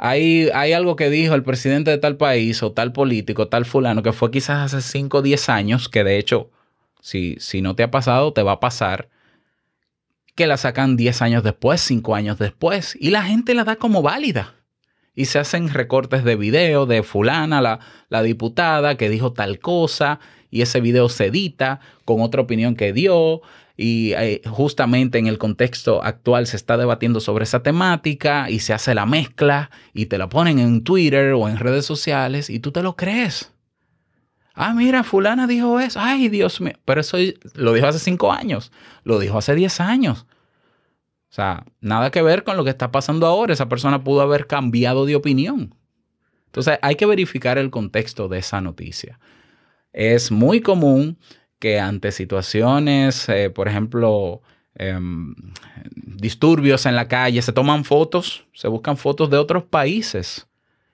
Hay, 0.00 0.48
hay 0.54 0.72
algo 0.72 0.94
que 0.94 1.10
dijo 1.10 1.34
el 1.34 1.42
presidente 1.42 1.90
de 1.90 1.98
tal 1.98 2.16
país 2.16 2.62
o 2.62 2.70
tal 2.70 2.92
político, 2.92 3.48
tal 3.48 3.64
fulano, 3.64 4.04
que 4.04 4.12
fue 4.12 4.30
quizás 4.30 4.72
hace 4.72 4.80
5 4.80 5.18
o 5.18 5.22
10 5.22 5.48
años, 5.48 5.88
que 5.88 6.04
de 6.04 6.18
hecho, 6.18 6.50
si, 7.00 7.36
si 7.40 7.62
no 7.62 7.74
te 7.74 7.82
ha 7.82 7.90
pasado, 7.90 8.32
te 8.32 8.44
va 8.44 8.52
a 8.52 8.60
pasar, 8.60 9.08
que 10.36 10.46
la 10.46 10.56
sacan 10.56 10.96
10 10.96 11.20
años 11.20 11.42
después, 11.42 11.80
5 11.80 12.14
años 12.14 12.38
después, 12.38 12.96
y 13.00 13.10
la 13.10 13.24
gente 13.24 13.54
la 13.54 13.64
da 13.64 13.74
como 13.74 14.00
válida. 14.00 14.54
Y 15.16 15.24
se 15.24 15.40
hacen 15.40 15.68
recortes 15.68 16.22
de 16.22 16.36
video 16.36 16.86
de 16.86 17.02
fulana, 17.02 17.60
la, 17.60 17.80
la 18.08 18.22
diputada, 18.22 18.96
que 18.96 19.08
dijo 19.08 19.32
tal 19.32 19.58
cosa, 19.58 20.20
y 20.48 20.62
ese 20.62 20.80
video 20.80 21.08
se 21.08 21.26
edita 21.26 21.80
con 22.04 22.20
otra 22.20 22.40
opinión 22.40 22.76
que 22.76 22.92
dio, 22.92 23.42
y 23.80 24.12
eh, 24.14 24.42
justamente 24.44 25.18
en 25.18 25.28
el 25.28 25.38
contexto 25.38 26.02
actual 26.02 26.48
se 26.48 26.56
está 26.56 26.76
debatiendo 26.76 27.20
sobre 27.20 27.44
esa 27.44 27.62
temática 27.62 28.50
y 28.50 28.58
se 28.58 28.74
hace 28.74 28.92
la 28.92 29.06
mezcla 29.06 29.70
y 29.94 30.06
te 30.06 30.18
la 30.18 30.28
ponen 30.28 30.58
en 30.58 30.82
Twitter 30.82 31.32
o 31.32 31.48
en 31.48 31.58
redes 31.58 31.86
sociales 31.86 32.50
y 32.50 32.58
tú 32.58 32.72
te 32.72 32.82
lo 32.82 32.96
crees. 32.96 33.52
Ah, 34.52 34.74
mira, 34.74 35.04
fulana 35.04 35.46
dijo 35.46 35.78
eso. 35.78 36.00
Ay, 36.02 36.28
Dios 36.28 36.60
mío. 36.60 36.74
Pero 36.84 37.00
eso 37.00 37.18
lo 37.54 37.72
dijo 37.72 37.86
hace 37.86 38.00
cinco 38.00 38.32
años. 38.32 38.72
Lo 39.04 39.20
dijo 39.20 39.38
hace 39.38 39.54
diez 39.54 39.80
años. 39.80 40.26
O 41.30 41.32
sea, 41.32 41.64
nada 41.80 42.10
que 42.10 42.20
ver 42.20 42.42
con 42.42 42.56
lo 42.56 42.64
que 42.64 42.70
está 42.70 42.90
pasando 42.90 43.28
ahora. 43.28 43.52
Esa 43.52 43.68
persona 43.68 44.02
pudo 44.02 44.22
haber 44.22 44.48
cambiado 44.48 45.06
de 45.06 45.14
opinión. 45.14 45.72
Entonces 46.46 46.80
hay 46.82 46.96
que 46.96 47.06
verificar 47.06 47.58
el 47.58 47.70
contexto 47.70 48.26
de 48.26 48.38
esa 48.38 48.60
noticia. 48.60 49.20
Es 49.92 50.32
muy 50.32 50.60
común 50.60 51.16
que 51.58 51.80
ante 51.80 52.12
situaciones, 52.12 53.28
eh, 53.28 53.50
por 53.50 53.68
ejemplo, 53.68 54.42
em, 54.74 55.34
disturbios 55.94 56.86
en 56.86 56.96
la 56.96 57.08
calle, 57.08 57.42
se 57.42 57.52
toman 57.52 57.84
fotos, 57.84 58.46
se 58.52 58.68
buscan 58.68 58.96
fotos 58.96 59.30
de 59.30 59.38
otros 59.38 59.64
países 59.64 60.48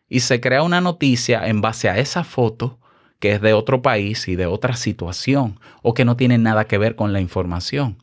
y 0.08 0.20
se 0.20 0.40
crea 0.40 0.62
una 0.62 0.80
noticia 0.80 1.46
en 1.48 1.60
base 1.60 1.88
a 1.88 1.98
esa 1.98 2.24
foto 2.24 2.78
que 3.18 3.32
es 3.32 3.40
de 3.40 3.54
otro 3.54 3.82
país 3.82 4.28
y 4.28 4.36
de 4.36 4.46
otra 4.46 4.76
situación 4.76 5.58
o 5.82 5.94
que 5.94 6.04
no 6.04 6.16
tiene 6.16 6.38
nada 6.38 6.66
que 6.66 6.78
ver 6.78 6.94
con 6.94 7.12
la 7.12 7.20
información. 7.20 8.02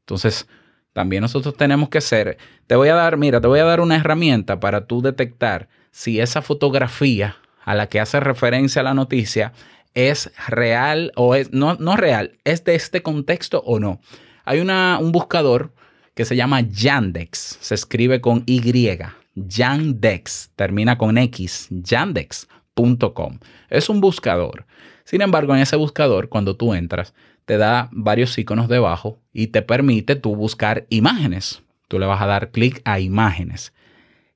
Entonces, 0.00 0.46
también 0.92 1.22
nosotros 1.22 1.56
tenemos 1.56 1.88
que 1.88 2.00
ser, 2.00 2.38
te 2.66 2.76
voy 2.76 2.88
a 2.88 2.94
dar, 2.94 3.16
mira, 3.16 3.40
te 3.40 3.48
voy 3.48 3.58
a 3.58 3.64
dar 3.64 3.80
una 3.80 3.96
herramienta 3.96 4.60
para 4.60 4.86
tú 4.86 5.02
detectar 5.02 5.68
si 5.90 6.20
esa 6.20 6.40
fotografía 6.40 7.36
a 7.64 7.74
la 7.74 7.88
que 7.88 7.98
hace 7.98 8.20
referencia 8.20 8.82
la 8.82 8.94
noticia 8.94 9.52
es 9.94 10.32
real 10.48 11.12
o 11.16 11.34
es, 11.34 11.52
no, 11.52 11.74
no 11.74 11.96
real, 11.96 12.38
es 12.44 12.64
de 12.64 12.74
este 12.74 13.02
contexto 13.02 13.62
o 13.64 13.78
no. 13.78 14.00
Hay 14.44 14.60
una, 14.60 14.98
un 15.00 15.12
buscador 15.12 15.72
que 16.14 16.24
se 16.24 16.36
llama 16.36 16.60
Yandex, 16.60 17.58
se 17.60 17.74
escribe 17.74 18.20
con 18.20 18.42
Y, 18.46 18.98
Yandex, 19.34 20.50
termina 20.54 20.98
con 20.98 21.18
X, 21.18 21.68
yandex.com. 21.70 23.38
Es 23.68 23.88
un 23.88 24.00
buscador. 24.00 24.66
Sin 25.04 25.22
embargo, 25.22 25.54
en 25.54 25.62
ese 25.62 25.76
buscador, 25.76 26.28
cuando 26.28 26.56
tú 26.56 26.74
entras, 26.74 27.14
te 27.44 27.58
da 27.58 27.88
varios 27.92 28.38
iconos 28.38 28.68
debajo 28.68 29.18
y 29.32 29.48
te 29.48 29.62
permite 29.62 30.16
tú 30.16 30.34
buscar 30.36 30.86
imágenes. 30.88 31.62
tú 31.88 31.98
le 31.98 32.06
vas 32.06 32.22
a 32.22 32.26
dar 32.26 32.50
clic 32.50 32.80
a 32.84 33.00
imágenes. 33.00 33.72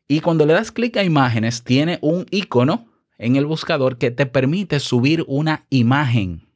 Y 0.07 0.21
cuando 0.21 0.47
le 0.47 0.53
das 0.53 0.73
clic 0.73 0.97
a 0.97 1.05
imágenes, 1.05 1.65
tiene 1.65 1.99
un 2.03 2.27
icono 2.31 2.88
en 3.19 3.37
el 3.37 3.47
buscador 3.47 3.99
que 3.99 4.11
te 4.11 4.27
permite 4.27 4.81
subir 4.81 5.25
una 5.27 5.67
imagen. 5.71 6.49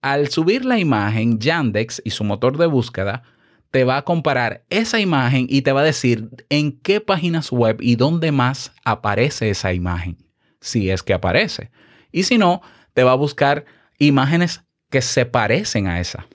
Al 0.00 0.28
subir 0.28 0.64
la 0.64 0.78
imagen, 0.78 1.40
Yandex 1.40 2.00
y 2.04 2.10
su 2.10 2.22
motor 2.22 2.56
de 2.56 2.66
búsqueda 2.66 3.24
te 3.70 3.84
va 3.84 3.98
a 3.98 4.04
comparar 4.04 4.64
esa 4.70 5.00
imagen 5.00 5.46
y 5.48 5.62
te 5.62 5.72
va 5.72 5.80
a 5.80 5.84
decir 5.84 6.30
en 6.48 6.72
qué 6.72 7.00
páginas 7.00 7.50
web 7.50 7.78
y 7.80 7.96
dónde 7.96 8.32
más 8.32 8.72
aparece 8.84 9.50
esa 9.50 9.72
imagen, 9.72 10.16
si 10.60 10.90
es 10.90 11.02
que 11.02 11.12
aparece. 11.12 11.70
Y 12.12 12.22
si 12.22 12.38
no, 12.38 12.62
te 12.94 13.02
va 13.02 13.12
a 13.12 13.16
buscar 13.16 13.64
imágenes 13.98 14.62
que 14.90 15.02
se 15.02 15.26
parecen 15.26 15.86
a 15.86 16.00
esa. 16.00 16.26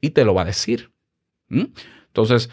Y 0.00 0.10
te 0.10 0.24
lo 0.24 0.34
va 0.34 0.42
a 0.42 0.46
decir. 0.46 0.90
Entonces, 1.48 2.50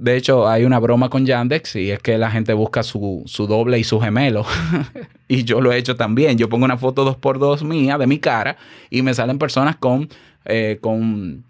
de 0.00 0.16
hecho, 0.16 0.48
hay 0.48 0.64
una 0.64 0.78
broma 0.78 1.10
con 1.10 1.26
Yandex 1.26 1.74
y 1.74 1.90
es 1.90 1.98
que 1.98 2.18
la 2.18 2.30
gente 2.30 2.52
busca 2.52 2.84
su, 2.84 3.24
su 3.26 3.48
doble 3.48 3.80
y 3.80 3.84
su 3.84 4.00
gemelo. 4.00 4.46
y 5.28 5.42
yo 5.42 5.60
lo 5.60 5.72
he 5.72 5.76
hecho 5.76 5.96
también. 5.96 6.38
Yo 6.38 6.48
pongo 6.48 6.66
una 6.66 6.78
foto 6.78 7.04
2x2 7.04 7.64
mía 7.64 7.98
de 7.98 8.06
mi 8.06 8.20
cara 8.20 8.56
y 8.90 9.02
me 9.02 9.12
salen 9.12 9.40
personas 9.40 9.74
con, 9.74 10.08
eh, 10.44 10.78
con, 10.80 11.44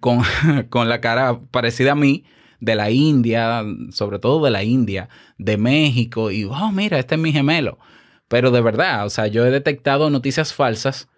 con, 0.00 0.20
con 0.68 0.88
la 0.88 1.00
cara 1.00 1.38
parecida 1.52 1.92
a 1.92 1.94
mí, 1.94 2.24
de 2.58 2.74
la 2.74 2.90
India, 2.90 3.62
sobre 3.92 4.18
todo 4.18 4.44
de 4.44 4.50
la 4.50 4.64
India, 4.64 5.08
de 5.38 5.56
México. 5.56 6.32
Y, 6.32 6.42
oh, 6.42 6.72
mira, 6.72 6.98
este 6.98 7.14
es 7.14 7.20
mi 7.20 7.30
gemelo. 7.30 7.78
Pero 8.26 8.50
de 8.50 8.62
verdad, 8.62 9.06
o 9.06 9.10
sea, 9.10 9.28
yo 9.28 9.46
he 9.46 9.50
detectado 9.52 10.10
noticias 10.10 10.52
falsas 10.52 11.08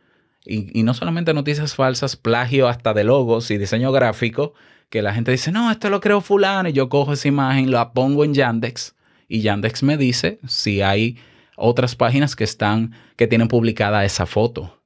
y, 0.45 0.79
y 0.79 0.83
no 0.83 0.93
solamente 0.93 1.33
noticias 1.33 1.75
falsas, 1.75 2.17
plagio 2.17 2.69
hasta 2.69 2.93
de 2.93 3.05
logos 3.05 3.51
y 3.51 3.57
diseño 3.57 3.91
gráfico, 3.91 4.53
que 4.91 5.03
la 5.03 5.13
gente 5.15 5.31
dice, 5.33 5.53
no, 5.53 5.71
esto 5.71 5.91
lo 5.91 6.01
creó 6.01 6.21
fulano, 6.21 6.69
y 6.69 6.73
yo 6.73 6.89
cojo 6.89 7.13
esa 7.13 7.29
imagen, 7.29 7.71
la 7.71 7.93
pongo 7.93 8.25
en 8.25 8.35
Yandex, 8.35 8.95
y 9.29 9.41
Yandex 9.43 9.83
me 9.83 9.97
dice 9.97 10.39
si 10.47 10.81
hay 10.83 11.19
otras 11.57 11.95
páginas 11.97 12.37
que 12.37 12.45
están, 12.45 12.95
que 13.17 13.27
tienen 13.27 13.49
publicada 13.49 14.05
esa 14.05 14.27
foto. 14.27 14.83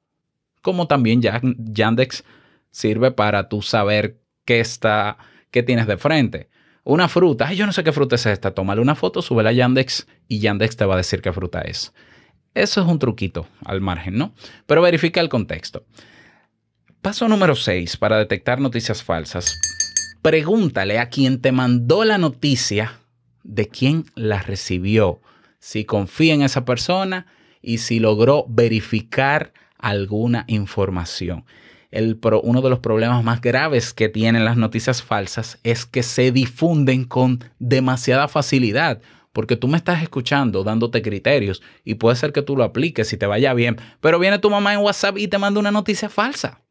Como 0.62 0.86
también 0.88 1.20
Yan- 1.22 1.56
Yandex 1.58 2.24
sirve 2.70 3.10
para 3.10 3.48
tú 3.48 3.62
saber 3.62 4.18
qué 4.44 4.60
está, 4.60 5.18
qué 5.50 5.62
tienes 5.62 5.86
de 5.86 5.96
frente. 5.98 6.48
Una 6.84 7.08
fruta, 7.08 7.46
ay, 7.48 7.56
yo 7.56 7.66
no 7.66 7.72
sé 7.72 7.84
qué 7.84 7.92
fruta 7.92 8.16
es 8.16 8.26
esta, 8.26 8.52
tómale 8.52 8.80
una 8.80 8.94
foto, 8.96 9.22
súbela 9.22 9.50
a 9.50 9.52
Yandex 9.52 10.08
y 10.26 10.40
Yandex 10.40 10.76
te 10.76 10.84
va 10.84 10.94
a 10.94 10.96
decir 10.96 11.20
qué 11.22 11.32
fruta 11.32 11.60
es. 11.60 11.92
Eso 12.54 12.80
es 12.80 12.86
un 12.88 12.98
truquito 12.98 13.46
al 13.64 13.80
margen, 13.80 14.16
¿no? 14.18 14.34
Pero 14.66 14.82
verifica 14.82 15.20
el 15.20 15.28
contexto. 15.28 15.84
Paso 17.00 17.28
número 17.28 17.54
6 17.54 17.96
para 17.96 18.18
detectar 18.18 18.60
noticias 18.60 19.02
falsas. 19.02 19.54
Pregúntale 20.22 21.00
a 21.00 21.08
quien 21.08 21.40
te 21.40 21.50
mandó 21.50 22.04
la 22.04 22.16
noticia 22.16 23.00
de 23.42 23.66
quién 23.68 24.04
la 24.14 24.40
recibió, 24.40 25.20
si 25.58 25.84
confía 25.84 26.34
en 26.34 26.42
esa 26.42 26.64
persona 26.64 27.26
y 27.60 27.78
si 27.78 27.98
logró 27.98 28.46
verificar 28.48 29.52
alguna 29.78 30.44
información. 30.46 31.44
El 31.90 32.16
pro- 32.16 32.40
uno 32.40 32.62
de 32.62 32.70
los 32.70 32.78
problemas 32.78 33.22
más 33.24 33.40
graves 33.40 33.92
que 33.92 34.08
tienen 34.08 34.44
las 34.44 34.56
noticias 34.56 35.02
falsas 35.02 35.58
es 35.64 35.86
que 35.86 36.04
se 36.04 36.30
difunden 36.30 37.04
con 37.04 37.44
demasiada 37.58 38.28
facilidad, 38.28 39.02
porque 39.32 39.56
tú 39.56 39.66
me 39.66 39.76
estás 39.76 40.02
escuchando 40.02 40.62
dándote 40.62 41.02
criterios 41.02 41.62
y 41.84 41.94
puede 41.94 42.16
ser 42.16 42.32
que 42.32 42.42
tú 42.42 42.56
lo 42.56 42.64
apliques 42.64 43.12
y 43.12 43.16
te 43.16 43.26
vaya 43.26 43.54
bien, 43.54 43.76
pero 44.00 44.18
viene 44.20 44.38
tu 44.38 44.50
mamá 44.50 44.72
en 44.72 44.80
WhatsApp 44.80 45.18
y 45.18 45.26
te 45.26 45.38
manda 45.38 45.58
una 45.58 45.72
noticia 45.72 46.08
falsa. 46.08 46.62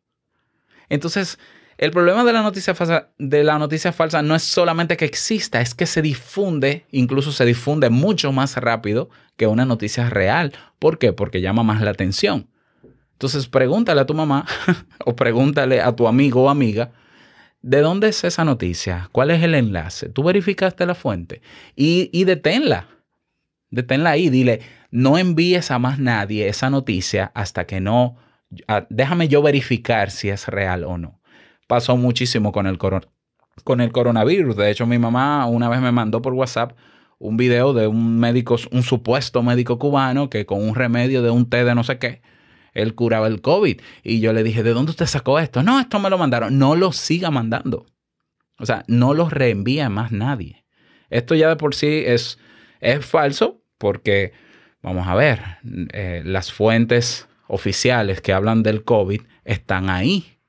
Entonces, 0.89 1.37
el 1.81 1.89
problema 1.89 2.23
de 2.23 2.31
la 2.31 2.43
noticia 2.43 2.75
falsa, 2.75 3.09
de 3.17 3.43
la 3.43 3.57
noticia 3.57 3.91
falsa 3.91 4.21
no 4.21 4.35
es 4.35 4.43
solamente 4.43 4.97
que 4.97 5.05
exista, 5.05 5.61
es 5.61 5.73
que 5.73 5.87
se 5.87 6.03
difunde, 6.03 6.85
incluso 6.91 7.31
se 7.31 7.43
difunde 7.43 7.89
mucho 7.89 8.31
más 8.31 8.55
rápido 8.55 9.09
que 9.35 9.47
una 9.47 9.65
noticia 9.65 10.07
real. 10.07 10.53
¿Por 10.77 10.99
qué? 10.99 11.11
Porque 11.11 11.41
llama 11.41 11.63
más 11.63 11.81
la 11.81 11.89
atención. 11.89 12.47
Entonces, 13.13 13.47
pregúntale 13.47 13.99
a 13.99 14.05
tu 14.05 14.13
mamá 14.13 14.45
o 15.05 15.15
pregúntale 15.15 15.81
a 15.81 15.95
tu 15.95 16.07
amigo 16.07 16.43
o 16.43 16.49
amiga, 16.49 16.91
¿de 17.63 17.81
dónde 17.81 18.09
es 18.09 18.23
esa 18.23 18.45
noticia? 18.45 19.09
¿Cuál 19.11 19.31
es 19.31 19.41
el 19.41 19.55
enlace? 19.55 20.07
¿Tú 20.09 20.21
verificaste 20.21 20.85
la 20.85 20.93
fuente? 20.93 21.41
Y, 21.75 22.11
y 22.13 22.25
deténla. 22.25 22.89
Deténla 23.71 24.11
ahí. 24.11 24.29
Dile, 24.29 24.61
no 24.91 25.17
envíes 25.17 25.71
a 25.71 25.79
más 25.79 25.97
nadie 25.97 26.47
esa 26.47 26.69
noticia 26.69 27.31
hasta 27.33 27.65
que 27.65 27.81
no 27.81 28.17
déjame 28.89 29.27
yo 29.27 29.41
verificar 29.41 30.11
si 30.11 30.29
es 30.29 30.47
real 30.47 30.83
o 30.83 30.97
no. 30.97 31.20
Pasó 31.71 31.95
muchísimo 31.95 32.51
con 32.51 32.67
el, 32.67 32.77
con 32.77 33.79
el 33.79 33.91
coronavirus. 33.93 34.57
De 34.57 34.69
hecho, 34.69 34.86
mi 34.86 34.99
mamá 34.99 35.45
una 35.45 35.69
vez 35.69 35.79
me 35.79 35.93
mandó 35.93 36.21
por 36.21 36.34
WhatsApp 36.34 36.73
un 37.17 37.38
video 37.38 37.71
de 37.71 37.88
un 37.88 38.19
médico, 38.19 38.57
un 38.71 38.84
supuesto 38.84 39.41
médico 39.41 39.79
cubano 39.79 40.29
que 40.29 40.45
con 40.45 40.62
un 40.67 40.75
remedio 40.75 41.21
de 41.21 41.29
un 41.29 41.49
té 41.49 41.63
de 41.63 41.73
no 41.73 41.86
sé 41.86 41.97
qué, 41.97 42.21
él 42.73 42.93
curaba 42.93 43.27
el 43.27 43.39
COVID. 43.39 43.79
Y 44.03 44.19
yo 44.19 44.34
le 44.34 44.43
dije, 44.43 44.63
¿de 44.63 44.73
dónde 44.73 44.89
usted 44.89 45.05
sacó 45.05 45.39
esto? 45.39 45.63
No, 45.63 45.79
esto 45.79 45.97
me 45.99 46.10
lo 46.10 46.17
mandaron. 46.17 46.60
No 46.60 46.75
lo 46.75 46.91
siga 46.91 47.31
mandando. 47.31 47.86
O 48.60 48.65
sea, 48.65 48.84
no 48.88 49.13
lo 49.13 49.29
reenvía 49.29 49.88
más 49.88 50.12
nadie. 50.12 50.65
Esto 51.10 51.36
ya 51.36 51.47
de 51.47 51.55
por 51.55 51.73
sí 51.73 52.03
es, 52.05 52.38
es 52.81 53.05
falso 53.05 53.63
porque, 53.77 54.34
vamos 54.81 55.07
a 55.07 55.15
ver, 55.15 55.39
eh, 55.93 56.21
las 56.25 56.51
fuentes 56.51 57.29
oficiales 57.47 58.19
que 58.19 58.34
hablan 58.34 58.62
del 58.62 58.84
COVID 58.84 59.21
están 59.45 59.89
ahí. 59.89 60.40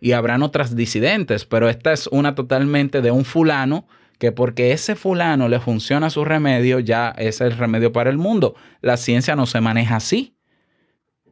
Y 0.00 0.12
habrán 0.12 0.42
otras 0.42 0.74
disidentes, 0.74 1.44
pero 1.44 1.68
esta 1.68 1.92
es 1.92 2.06
una 2.06 2.34
totalmente 2.34 3.02
de 3.02 3.10
un 3.10 3.24
fulano 3.24 3.86
que 4.18 4.32
porque 4.32 4.72
ese 4.72 4.96
fulano 4.96 5.48
le 5.48 5.60
funciona 5.60 6.10
su 6.10 6.24
remedio, 6.24 6.78
ya 6.78 7.10
es 7.10 7.40
el 7.40 7.52
remedio 7.56 7.92
para 7.92 8.10
el 8.10 8.18
mundo. 8.18 8.54
La 8.80 8.96
ciencia 8.96 9.36
no 9.36 9.46
se 9.46 9.60
maneja 9.60 9.96
así. 9.96 10.34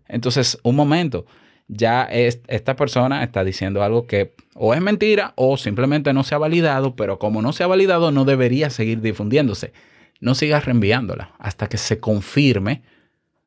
Entonces, 0.07 0.59
un 0.63 0.75
momento, 0.75 1.27
ya 1.67 2.05
es- 2.05 2.41
esta 2.49 2.77
persona 2.77 3.23
está 3.23 3.45
diciendo 3.45 3.83
algo 3.83 4.07
que 4.07 4.35
o 4.55 4.75
es 4.75 4.81
mentira 4.81 5.35
o 5.37 5.57
simplemente 5.59 6.13
no 6.15 6.25
se 6.25 6.35
ha 6.35 6.39
validado, 6.39 6.97
pero 6.97 7.19
como 7.19 7.43
no 7.43 7.53
se 7.53 7.63
ha 7.63 7.67
validado, 7.67 8.11
no 8.11 8.25
debería 8.25 8.71
seguir 8.71 9.01
difundiéndose. 9.03 9.73
No 10.21 10.35
sigas 10.35 10.65
reenviándola 10.65 11.33
hasta 11.39 11.69
que 11.69 11.77
se 11.77 12.01
confirme 12.01 12.83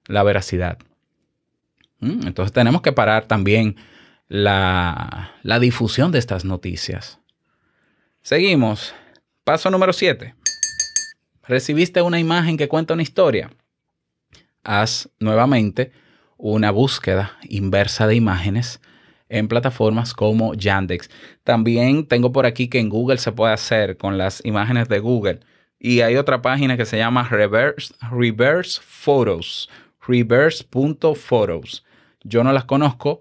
la 0.08 0.24
veracidad. 0.24 0.78
¿Mm? 2.00 2.28
Entonces 2.28 2.54
tenemos 2.54 2.82
que 2.82 2.92
parar 2.92 3.26
también 3.26 3.76
la, 4.32 5.36
la 5.44 5.60
difusión 5.60 6.14
de 6.14 6.20
estas 6.20 6.46
noticias. 6.46 7.20
Seguimos. 8.22 8.96
Paso 9.44 9.70
número 9.70 9.92
7. 9.92 10.34
Recibiste 11.46 12.02
una 12.02 12.18
imagen 12.18 12.56
que 12.56 12.70
cuenta 12.70 12.94
una 12.94 13.04
historia. 13.04 13.52
Haz 14.64 15.10
nuevamente 15.20 15.92
una 16.38 16.72
búsqueda 16.72 17.38
inversa 17.50 18.08
de 18.08 18.16
imágenes 18.16 18.80
en 19.28 19.50
plataformas 19.50 20.14
como 20.14 20.54
Yandex. 20.54 21.10
También 21.44 22.08
tengo 22.08 22.32
por 22.32 22.46
aquí 22.46 22.70
que 22.70 22.80
en 22.80 22.88
Google 22.88 23.18
se 23.18 23.34
puede 23.34 23.52
hacer 23.52 23.98
con 23.98 24.18
las 24.18 24.40
imágenes 24.46 24.88
de 24.88 25.00
Google. 25.00 25.42
Y 25.78 26.00
hay 26.00 26.16
otra 26.16 26.42
página 26.42 26.78
que 26.78 26.86
se 26.86 26.98
llama 26.98 27.28
Reverse, 27.28 27.94
Reverse 28.10 28.80
Photos. 28.82 29.70
Reverse.photos. 30.08 31.84
Yo 32.24 32.46
no 32.46 32.54
las 32.54 32.64
conozco, 32.64 33.20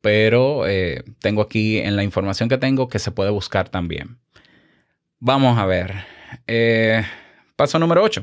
pero 0.00 0.66
eh, 0.66 1.04
tengo 1.20 1.42
aquí 1.42 1.78
en 1.78 1.96
la 1.96 2.04
información 2.04 2.48
que 2.48 2.58
tengo 2.58 2.88
que 2.88 2.98
se 2.98 3.10
puede 3.10 3.30
buscar 3.30 3.68
también. 3.68 4.18
Vamos 5.18 5.58
a 5.58 5.66
ver. 5.66 6.04
Eh, 6.46 7.04
paso 7.56 7.78
número 7.78 8.02
8. 8.02 8.22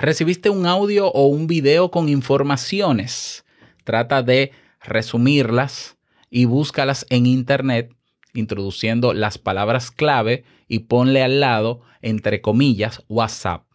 Recibiste 0.00 0.50
un 0.50 0.66
audio 0.66 1.08
o 1.08 1.26
un 1.26 1.46
video 1.46 1.90
con 1.90 2.08
informaciones. 2.08 3.44
Trata 3.84 4.22
de 4.22 4.52
resumirlas 4.80 5.96
y 6.30 6.44
búscalas 6.44 7.06
en 7.10 7.26
internet 7.26 7.94
introduciendo 8.34 9.14
las 9.14 9.38
palabras 9.38 9.90
clave 9.90 10.44
y 10.68 10.80
ponle 10.80 11.22
al 11.22 11.40
lado, 11.40 11.82
entre 12.02 12.40
comillas, 12.40 13.02
WhatsApp. 13.08 13.66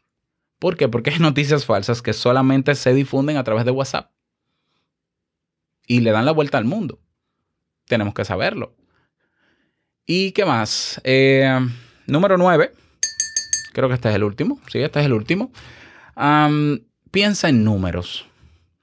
¿Por 0.59 0.77
qué? 0.77 0.87
Porque 0.87 1.09
hay 1.09 1.19
noticias 1.19 1.65
falsas 1.65 2.01
que 2.01 2.13
solamente 2.13 2.75
se 2.75 2.93
difunden 2.93 3.37
a 3.37 3.43
través 3.43 3.65
de 3.65 3.71
WhatsApp. 3.71 4.11
Y 5.87 6.01
le 6.01 6.11
dan 6.11 6.25
la 6.25 6.31
vuelta 6.31 6.57
al 6.57 6.65
mundo. 6.65 6.99
Tenemos 7.91 8.13
que 8.13 8.23
saberlo. 8.23 8.73
¿Y 10.05 10.31
qué 10.31 10.45
más? 10.45 11.01
Eh, 11.03 11.59
número 12.07 12.37
9. 12.37 12.71
Creo 13.73 13.89
que 13.89 13.95
este 13.95 14.07
es 14.07 14.15
el 14.15 14.23
último. 14.23 14.61
Sí, 14.71 14.79
este 14.79 15.01
es 15.01 15.07
el 15.07 15.11
último. 15.11 15.51
Piensa 17.11 17.49
en 17.49 17.65
números. 17.65 18.27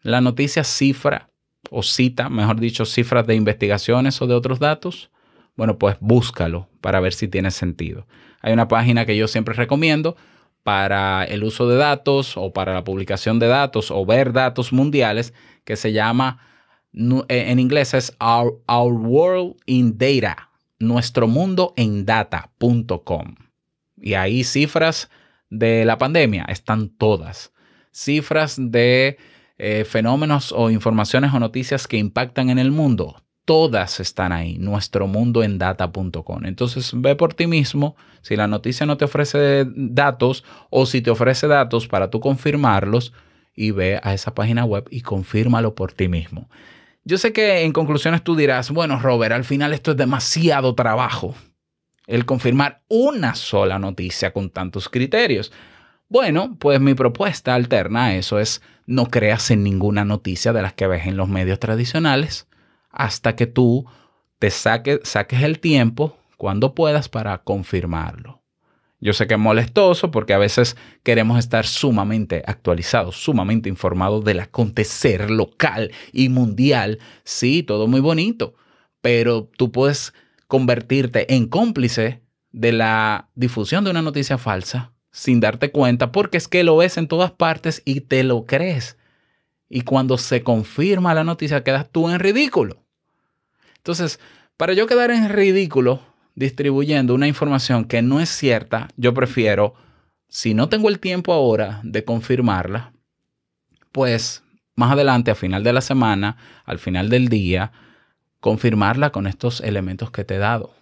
La 0.02 0.20
noticia 0.20 0.62
cifra 0.62 1.30
o 1.70 1.82
cita, 1.82 2.28
mejor 2.28 2.60
dicho, 2.60 2.84
cifras 2.84 3.26
de 3.26 3.34
investigaciones 3.34 4.20
o 4.20 4.26
de 4.26 4.34
otros 4.34 4.58
datos. 4.58 5.10
Bueno, 5.56 5.78
pues 5.78 5.96
búscalo 6.00 6.68
para 6.82 7.00
ver 7.00 7.14
si 7.14 7.28
tiene 7.28 7.50
sentido. 7.50 8.06
Hay 8.42 8.52
una 8.52 8.68
página 8.68 9.06
que 9.06 9.16
yo 9.16 9.26
siempre 9.26 9.54
recomiendo 9.54 10.18
para 10.64 11.24
el 11.24 11.44
uso 11.44 11.66
de 11.66 11.78
datos 11.78 12.36
o 12.36 12.52
para 12.52 12.74
la 12.74 12.84
publicación 12.84 13.38
de 13.38 13.46
datos 13.46 13.90
o 13.90 14.04
ver 14.04 14.34
datos 14.34 14.70
mundiales 14.70 15.32
que 15.64 15.76
se 15.76 15.94
llama, 15.94 16.40
eh, 16.92 17.24
en 17.28 17.58
inglés 17.58 17.94
es 17.94 18.16
Our, 18.20 18.62
Our 18.66 18.92
World 18.92 19.56
in 19.66 19.98
Data 19.98 20.48
nuestromundoendata.com. 20.78 23.34
Y 24.00 24.14
ahí 24.14 24.44
cifras 24.44 25.10
de 25.50 25.84
la 25.84 25.98
pandemia 25.98 26.46
están 26.48 26.88
todas. 26.88 27.52
Cifras 27.90 28.54
de 28.58 29.18
eh, 29.58 29.84
fenómenos 29.84 30.52
o 30.52 30.70
informaciones 30.70 31.34
o 31.34 31.40
noticias 31.40 31.88
que 31.88 31.98
impactan 31.98 32.48
en 32.50 32.60
el 32.60 32.70
mundo, 32.70 33.24
todas 33.44 33.98
están 33.98 34.30
ahí, 34.30 34.56
nuestromundoendata.com. 34.58 36.44
Entonces 36.44 36.92
ve 36.94 37.16
por 37.16 37.34
ti 37.34 37.48
mismo 37.48 37.96
si 38.20 38.36
la 38.36 38.46
noticia 38.46 38.86
no 38.86 38.96
te 38.96 39.06
ofrece 39.06 39.66
datos 39.74 40.44
o 40.70 40.86
si 40.86 41.02
te 41.02 41.10
ofrece 41.10 41.48
datos 41.48 41.88
para 41.88 42.10
tú 42.10 42.20
confirmarlos 42.20 43.12
y 43.54 43.72
ve 43.72 43.98
a 44.02 44.14
esa 44.14 44.32
página 44.34 44.64
web 44.64 44.86
y 44.90 45.00
confírmalo 45.00 45.74
por 45.74 45.92
ti 45.92 46.06
mismo. 46.06 46.48
Yo 47.08 47.16
sé 47.16 47.32
que 47.32 47.62
en 47.62 47.72
conclusiones 47.72 48.22
tú 48.22 48.36
dirás, 48.36 48.70
bueno, 48.70 49.00
Robert, 49.00 49.32
al 49.32 49.44
final 49.44 49.72
esto 49.72 49.92
es 49.92 49.96
demasiado 49.96 50.74
trabajo. 50.74 51.34
El 52.06 52.26
confirmar 52.26 52.82
una 52.86 53.34
sola 53.34 53.78
noticia 53.78 54.34
con 54.34 54.50
tantos 54.50 54.90
criterios. 54.90 55.50
Bueno, 56.10 56.58
pues 56.60 56.82
mi 56.82 56.92
propuesta 56.92 57.54
alterna 57.54 58.04
a 58.04 58.14
eso 58.14 58.38
es 58.38 58.60
no 58.84 59.06
creas 59.06 59.50
en 59.50 59.62
ninguna 59.62 60.04
noticia 60.04 60.52
de 60.52 60.60
las 60.60 60.74
que 60.74 60.86
ves 60.86 61.06
en 61.06 61.16
los 61.16 61.30
medios 61.30 61.58
tradicionales 61.58 62.46
hasta 62.90 63.36
que 63.36 63.46
tú 63.46 63.86
te 64.38 64.50
saques 64.50 65.42
el 65.42 65.60
tiempo 65.60 66.18
cuando 66.36 66.74
puedas 66.74 67.08
para 67.08 67.38
confirmarlo. 67.38 68.37
Yo 69.00 69.12
sé 69.12 69.26
que 69.26 69.34
es 69.34 69.40
molestoso 69.40 70.10
porque 70.10 70.34
a 70.34 70.38
veces 70.38 70.76
queremos 71.04 71.38
estar 71.38 71.66
sumamente 71.66 72.42
actualizados, 72.46 73.16
sumamente 73.16 73.68
informados 73.68 74.24
del 74.24 74.40
acontecer 74.40 75.30
local 75.30 75.92
y 76.12 76.28
mundial. 76.28 76.98
Sí, 77.22 77.62
todo 77.62 77.86
muy 77.86 78.00
bonito, 78.00 78.54
pero 79.00 79.48
tú 79.56 79.70
puedes 79.70 80.14
convertirte 80.48 81.32
en 81.34 81.46
cómplice 81.46 82.22
de 82.50 82.72
la 82.72 83.28
difusión 83.34 83.84
de 83.84 83.90
una 83.90 84.02
noticia 84.02 84.36
falsa 84.36 84.92
sin 85.10 85.40
darte 85.40 85.70
cuenta 85.70 86.12
porque 86.12 86.36
es 86.36 86.48
que 86.48 86.64
lo 86.64 86.76
ves 86.76 86.96
en 86.96 87.08
todas 87.08 87.30
partes 87.30 87.82
y 87.84 88.02
te 88.02 88.22
lo 88.24 88.46
crees. 88.46 88.96
Y 89.68 89.82
cuando 89.82 90.18
se 90.18 90.42
confirma 90.42 91.14
la 91.14 91.24
noticia 91.24 91.62
quedas 91.62 91.90
tú 91.90 92.08
en 92.08 92.18
ridículo. 92.18 92.82
Entonces, 93.76 94.18
para 94.56 94.72
yo 94.72 94.86
quedar 94.86 95.10
en 95.10 95.28
ridículo 95.28 96.00
distribuyendo 96.38 97.16
una 97.16 97.26
información 97.26 97.84
que 97.84 98.00
no 98.00 98.20
es 98.20 98.28
cierta, 98.28 98.88
yo 98.96 99.12
prefiero, 99.12 99.74
si 100.28 100.54
no 100.54 100.68
tengo 100.68 100.88
el 100.88 101.00
tiempo 101.00 101.32
ahora 101.32 101.80
de 101.82 102.04
confirmarla, 102.04 102.92
pues 103.90 104.44
más 104.76 104.92
adelante, 104.92 105.32
a 105.32 105.34
final 105.34 105.64
de 105.64 105.72
la 105.72 105.80
semana, 105.80 106.36
al 106.64 106.78
final 106.78 107.08
del 107.08 107.26
día, 107.26 107.72
confirmarla 108.38 109.10
con 109.10 109.26
estos 109.26 109.60
elementos 109.60 110.12
que 110.12 110.22
te 110.22 110.36
he 110.36 110.38
dado. 110.38 110.72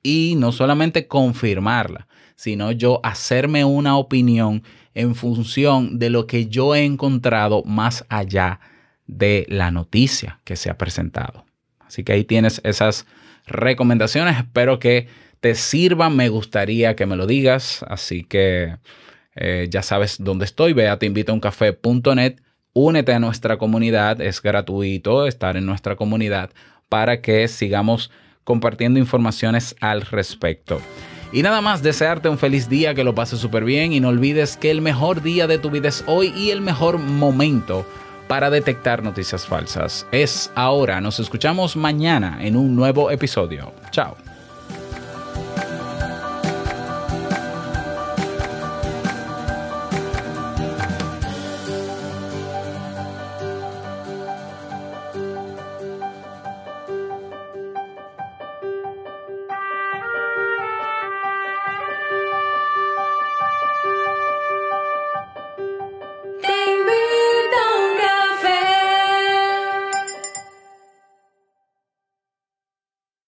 Y 0.00 0.36
no 0.38 0.52
solamente 0.52 1.08
confirmarla, 1.08 2.06
sino 2.36 2.70
yo 2.70 3.00
hacerme 3.02 3.64
una 3.64 3.96
opinión 3.96 4.62
en 4.94 5.16
función 5.16 5.98
de 5.98 6.10
lo 6.10 6.28
que 6.28 6.46
yo 6.46 6.76
he 6.76 6.84
encontrado 6.84 7.64
más 7.64 8.06
allá 8.08 8.60
de 9.08 9.44
la 9.48 9.72
noticia 9.72 10.38
que 10.44 10.54
se 10.54 10.70
ha 10.70 10.78
presentado. 10.78 11.44
Así 11.80 12.04
que 12.04 12.12
ahí 12.12 12.22
tienes 12.22 12.60
esas 12.62 13.06
recomendaciones. 13.46 14.36
Espero 14.38 14.78
que 14.78 15.08
te 15.40 15.54
sirvan. 15.54 16.16
Me 16.16 16.28
gustaría 16.28 16.96
que 16.96 17.06
me 17.06 17.16
lo 17.16 17.26
digas. 17.26 17.84
Así 17.88 18.24
que 18.24 18.76
eh, 19.36 19.68
ya 19.70 19.82
sabes 19.82 20.16
dónde 20.18 20.44
estoy. 20.44 20.72
Ve 20.72 20.88
a 20.88 20.98
teinvitauncafé.net. 20.98 22.36
Únete 22.72 23.12
a 23.12 23.18
nuestra 23.18 23.56
comunidad. 23.56 24.20
Es 24.20 24.42
gratuito 24.42 25.26
estar 25.26 25.56
en 25.56 25.66
nuestra 25.66 25.96
comunidad 25.96 26.50
para 26.88 27.20
que 27.20 27.46
sigamos 27.48 28.10
compartiendo 28.44 28.98
informaciones 28.98 29.74
al 29.80 30.02
respecto. 30.02 30.80
Y 31.32 31.42
nada 31.42 31.60
más, 31.60 31.82
desearte 31.82 32.28
un 32.28 32.38
feliz 32.38 32.68
día, 32.68 32.94
que 32.94 33.02
lo 33.02 33.14
pases 33.14 33.40
súper 33.40 33.64
bien 33.64 33.92
y 33.92 33.98
no 33.98 34.08
olvides 34.08 34.56
que 34.56 34.70
el 34.70 34.80
mejor 34.82 35.20
día 35.22 35.48
de 35.48 35.58
tu 35.58 35.70
vida 35.70 35.88
es 35.88 36.04
hoy 36.06 36.32
y 36.36 36.50
el 36.50 36.60
mejor 36.60 36.98
momento 36.98 37.84
para 38.28 38.50
detectar 38.50 39.02
noticias 39.02 39.46
falsas 39.46 40.06
es 40.12 40.50
ahora. 40.54 41.00
Nos 41.00 41.20
escuchamos 41.20 41.76
mañana 41.76 42.38
en 42.40 42.56
un 42.56 42.74
nuevo 42.74 43.10
episodio. 43.10 43.72
Chao. 43.90 44.16